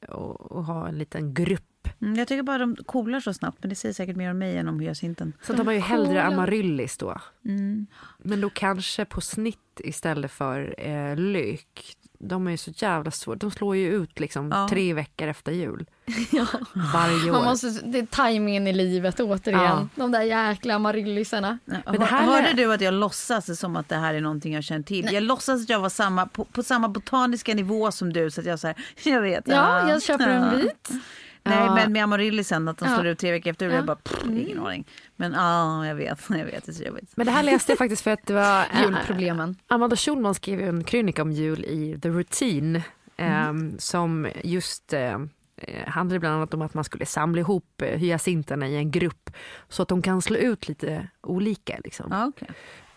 [0.10, 1.64] och, och ha en liten grupp.
[2.02, 4.58] Mm, jag tycker bara de coolar så snabbt men det säger säkert mer om mig
[4.58, 5.34] än om hyacinten.
[5.42, 6.24] Så tar man ju hellre coola.
[6.24, 7.22] amaryllis då.
[7.46, 7.88] Mm.
[8.18, 11.98] Men då kanske på snitt istället för eh, lök.
[12.28, 13.36] De är ju så jävla svåra.
[13.36, 14.68] De slår ju ut liksom Ja.
[14.70, 15.86] tre veckor efter jul.
[16.32, 16.46] Ja.
[16.94, 17.34] Varje år.
[17.34, 19.62] Man måste, det är tajmingen i livet återigen.
[19.64, 19.88] Ja.
[19.96, 21.58] De där jäkla amaryllisarna.
[21.66, 24.54] Men det här Hörde är- du att jag låtsas som att det här är någonting
[24.54, 25.10] jag känner till?
[25.14, 28.48] Jag låtsas att jag var samma, på, på samma botaniska nivå som du så att
[28.48, 29.44] jag så här, jag vet.
[29.48, 30.90] Ja, jag köper en vit.
[31.46, 31.76] Nej Ja.
[31.76, 32.96] men med amaryllisen att de Ja.
[32.96, 33.72] slår ut tre veckor efter jul.
[33.74, 33.78] Ja.
[33.78, 34.88] Jag bara, pff, ingen aning.
[35.16, 37.12] Men ja, jag vet, jag vet, det är så jobbigt.
[37.16, 39.56] Men det här läste jag faktiskt för att det var eh, Julproblemen.
[39.68, 42.76] Amanda Schulman skrev en krönika om jul i The Routine
[43.18, 43.76] eh, Mm.
[43.80, 45.20] som just eh,
[45.58, 49.30] eh, handlade bland annat om att man skulle samla ihop eh, hyacinterna i en grupp
[49.70, 51.78] så att de kan slå ut lite olika.
[51.84, 52.08] Liksom.
[52.12, 52.48] Ja, okej.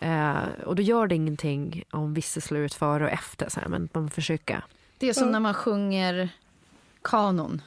[0.00, 3.68] Eh, och då gör det ingenting om vissa slår ut före och efter, så här,
[3.68, 4.62] men man får försöka.
[4.98, 6.28] Det är som när man sjunger
[7.02, 7.62] kanon.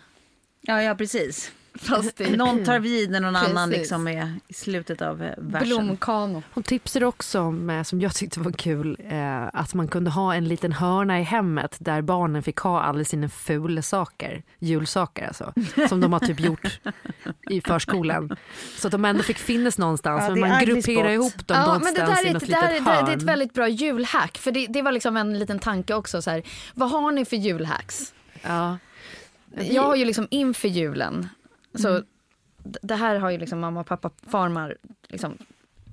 [0.70, 1.52] Ja, ja precis.
[1.76, 3.80] Fast Någon tar vid när någon annan Precis.
[3.82, 5.68] liksom är i slutet av eh, versen.
[5.68, 6.44] blomkanon.
[6.54, 10.36] Hon tipsade också om, eh, som jag tyckte var kul, eh, att man kunde ha
[10.36, 15.54] en liten hörna i hemmet där barnen fick ha alla sina fula saker, julsaker alltså,
[15.90, 16.80] som de har typ gjort
[17.50, 18.36] i förskolan.
[18.78, 21.58] Så att de ändå fick finnas någonstans, Ja, men det är man grupperar ihop dem
[21.58, 23.06] Ja, men det där, i är, något ett- det, här, litet är- det, hörn.
[23.06, 24.38] det är ett väldigt bra julhack.
[24.38, 26.22] För det, det var liksom en liten tanke också.
[26.22, 26.44] Så här,
[26.74, 28.14] vad har ni för julhacks?
[28.42, 28.78] Ja.
[29.56, 31.28] Jag har ju liksom inför julen,
[31.76, 32.04] så Mm.
[32.82, 34.78] det här har ju liksom mamma och pappa farmar
[35.08, 35.38] liksom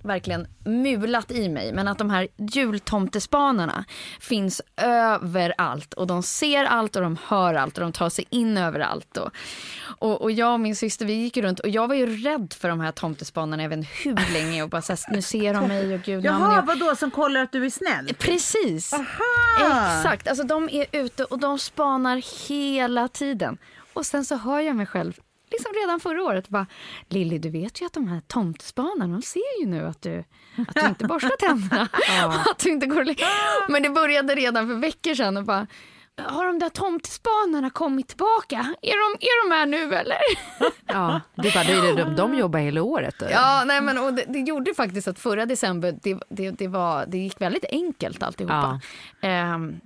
[0.07, 1.73] verkligen mulat i mig.
[1.73, 3.85] Men att de här jultomtespanarna
[4.21, 8.59] finns överallt och de ser allt och de hör allt och de tar sig in
[8.59, 9.17] överallt.
[9.17, 9.31] Och,
[9.99, 12.69] och, och jag och min syster vi gick runt och jag var ju rädd för
[12.69, 16.03] de här tomtespanarna inte hur länge och bara så här, nu ser de mig och
[16.03, 16.67] gud Jaha, jag...
[16.67, 18.15] vadå som kollar att du är snäll?
[18.19, 18.93] Precis.
[18.93, 19.99] Aha.
[19.99, 23.59] Exakt, alltså de är ute och de spanar hela tiden.
[23.93, 25.13] Och sen så hör jag mig själv,
[25.59, 26.67] liksom redan förra året, bara
[27.09, 30.25] Lilly du vet ju att de här tomtespanarna, de ser ju nu att du,
[30.69, 31.89] att du inte borstar tänderna.
[32.51, 33.05] att du inte går
[33.73, 35.67] Men det började redan för veckor sedan och bara
[36.23, 38.75] har de där tomtespanarna kommit tillbaka?
[38.83, 40.19] Är de, är de här nu eller?
[40.87, 43.15] Ja, du bara, det är de, de jobbar hela året.
[43.31, 47.07] Ja, nej men och det, det gjorde faktiskt att förra december, det, det, det, var,
[47.07, 48.81] det gick väldigt enkelt alltihopa.
[49.21, 49.81] Ehm,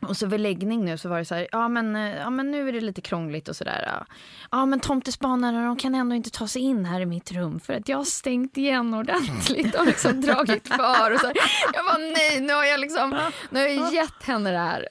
[0.00, 2.50] och så vid läggning nu så var det så här, ja men, eh, ja men
[2.50, 3.84] nu är det lite krångligt och sådär.
[3.86, 4.06] Ja.
[4.50, 7.74] ja men tomtespanarna de kan ändå inte ta sig in här i mitt rum för
[7.74, 11.14] att jag har stängt igen ordentligt och liksom dragit för.
[11.14, 11.36] Och så här.
[11.74, 13.18] Jag var nej, nu har jag liksom,
[13.50, 14.88] nu har jag gett henne det här.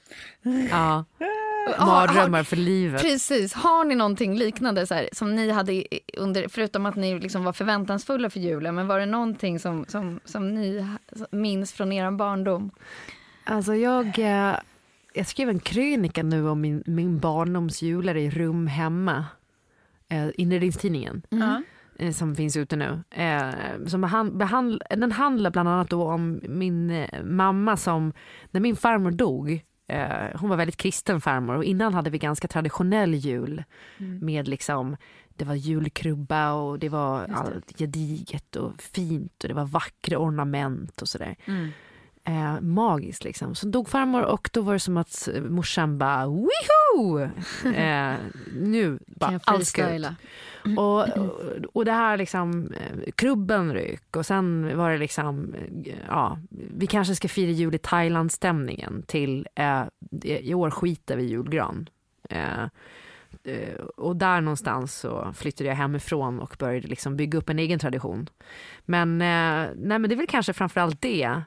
[0.71, 1.05] Ja.
[1.79, 3.01] Mardrömmar för livet.
[3.01, 3.53] Precis.
[3.53, 5.83] Har ni någonting liknande så här, som ni hade
[6.17, 10.19] under, förutom att ni liksom var förväntansfulla för julen, men var det någonting som, som,
[10.25, 10.87] som ni
[11.31, 12.71] minns från er barndom?
[13.43, 14.55] Alltså jag, eh,
[15.13, 19.25] jag skrev en krönika nu om min, min barndomsjular i rum hemma.
[20.09, 21.21] Eh, Inredningstidningen.
[21.29, 21.61] Ja.
[21.99, 23.03] eh, som finns ute nu.
[23.09, 23.49] Eh,
[23.87, 28.13] som behan- behandl- den handlar bland annat då om min eh, mamma som,
[28.51, 32.47] när min farmor dog, eh, hon var väldigt kristen farmor och innan hade vi ganska
[32.47, 33.63] traditionell jul
[34.21, 34.97] med liksom
[35.29, 41.01] det var julkrubba och det var allt gediget och fint och det var vackra ornament
[41.01, 41.35] och sådär.
[41.45, 41.69] Mm.
[42.29, 43.55] Eh, magiskt liksom.
[43.55, 47.19] Så dog farmor och då var det som att eh, morsan bara wiho!
[47.75, 48.15] Eh,
[48.53, 50.07] nu bara allt ska ut.
[50.77, 51.41] Och, och,
[51.73, 55.53] och det här liksom, eh, krubben ryck och sen var det liksom,
[55.85, 59.83] eh, ja, vi kanske ska fira jul i Thailand-stämningen till eh,
[60.21, 61.89] i år skiter vi i julgran.
[62.29, 62.65] Eh,
[63.97, 68.29] och där någonstans så flyttade jag hemifrån och började liksom bygga upp en egen tradition.
[68.85, 71.41] Men, eh, nej, men det är väl kanske framförallt det.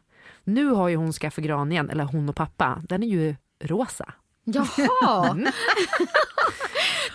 [0.45, 2.83] Nu har ju hon skaffat gran igen, eller hon och pappa.
[2.89, 3.35] Den är ju
[3.65, 4.13] rosa.
[4.45, 5.37] Jaha!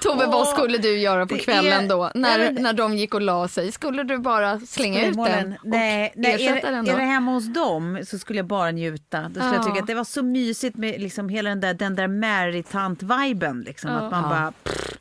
[0.02, 2.12] Tove, vad skulle du göra på kvällen är- då?
[2.16, 3.72] När, Nej, men- när de gick och la sig?
[3.72, 6.92] Skulle du bara slänga ut den och Nej, nej är, den då?
[6.92, 9.22] är det hemma hos dem så skulle jag bara njuta.
[9.22, 9.64] Då skulle jag Ja.
[9.64, 13.62] tycka att det var så mysigt med liksom hela den där, den där Mary-tant-viben.
[13.62, 13.98] Liksom, Ja.
[13.98, 14.30] Att man Ja.
[14.30, 14.52] bara...
[14.64, 14.98] Pff,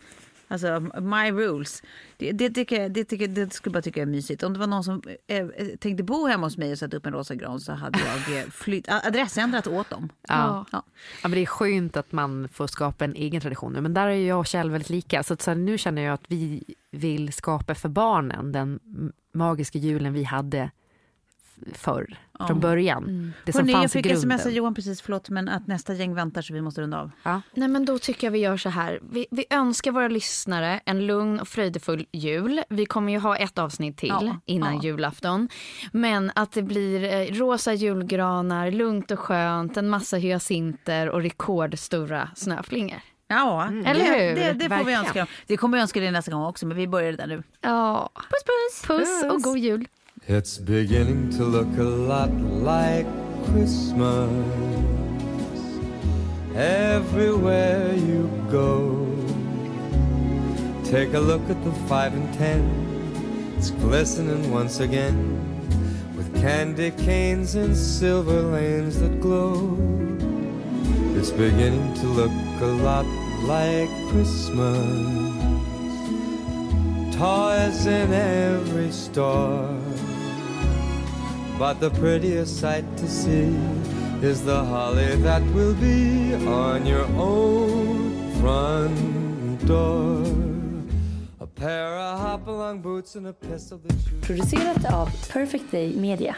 [0.48, 1.82] alltså, my rules.
[2.16, 4.42] Det, det, tycker jag, det, tycker, det skulle jag bara tycka är mysigt.
[4.42, 7.06] Om det var någon som eh, eh, tänkte bo hemma hos mig och sätta upp
[7.06, 10.08] en rosa gran så hade jag eh, flytt, adressändrat åt dem.
[10.28, 10.66] Ja.
[10.72, 10.82] Ja.
[11.22, 13.80] Ja, men det är skönt att man får skapa en egen tradition nu.
[13.80, 15.22] Men där är jag och Kjell väldigt lika.
[15.22, 18.80] Så, så här, nu känner jag att vi vill skapa för barnen den
[19.32, 20.70] magiska julen vi hade
[21.74, 23.32] förr, från början.
[23.44, 24.18] Det som Hörrni, jag fanns i fick grunden.
[24.30, 27.10] sms av Johan precis, förlåt, men att nästa gäng väntar så vi måste runda av.
[27.22, 27.40] Ja.
[27.54, 29.00] Nej men då tycker jag vi gör så här.
[29.10, 32.62] Vi, vi önskar våra lyssnare en lugn och fröjdefull jul.
[32.68, 34.82] Vi kommer ju ha ett avsnitt till Ja, innan ja.
[34.82, 35.48] julafton.
[35.92, 42.30] Men att det blir eh, rosa julgranar, lugnt och skönt, en massa hyacinter och rekordstora
[42.34, 42.98] snöflingor.
[43.28, 44.34] Ja, Eller det, hur?
[44.36, 45.28] det, det får vi önska dem.
[45.46, 47.42] Vi kommer önska det nästa gång också, men vi börjar där nu.
[47.60, 48.10] Ja.
[48.14, 48.86] Puss puss!
[48.86, 49.86] Puss och god jul!
[50.28, 53.06] It's beginning to look a lot like
[53.44, 54.28] Christmas
[56.52, 59.06] everywhere you go.
[60.82, 65.16] Take a look at the five and ten, it's glistening once again
[66.16, 69.78] with candy canes and silver lanes that glow.
[71.14, 73.06] It's beginning to look a lot
[73.44, 75.36] like Christmas.
[77.14, 79.78] Toys in every store.
[81.58, 83.56] But the prettiest sight to see
[84.22, 90.22] is the holly that will be on your own front door.
[91.40, 94.26] A pair of hop-along boots and a pistol that shoots.
[94.26, 96.36] Producerat av Perfect Day Media.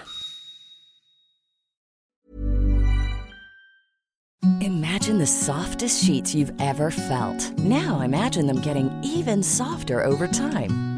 [4.61, 7.53] Imagine the softest sheets you've ever felt.
[7.59, 10.98] Now imagine them getting even softer over time.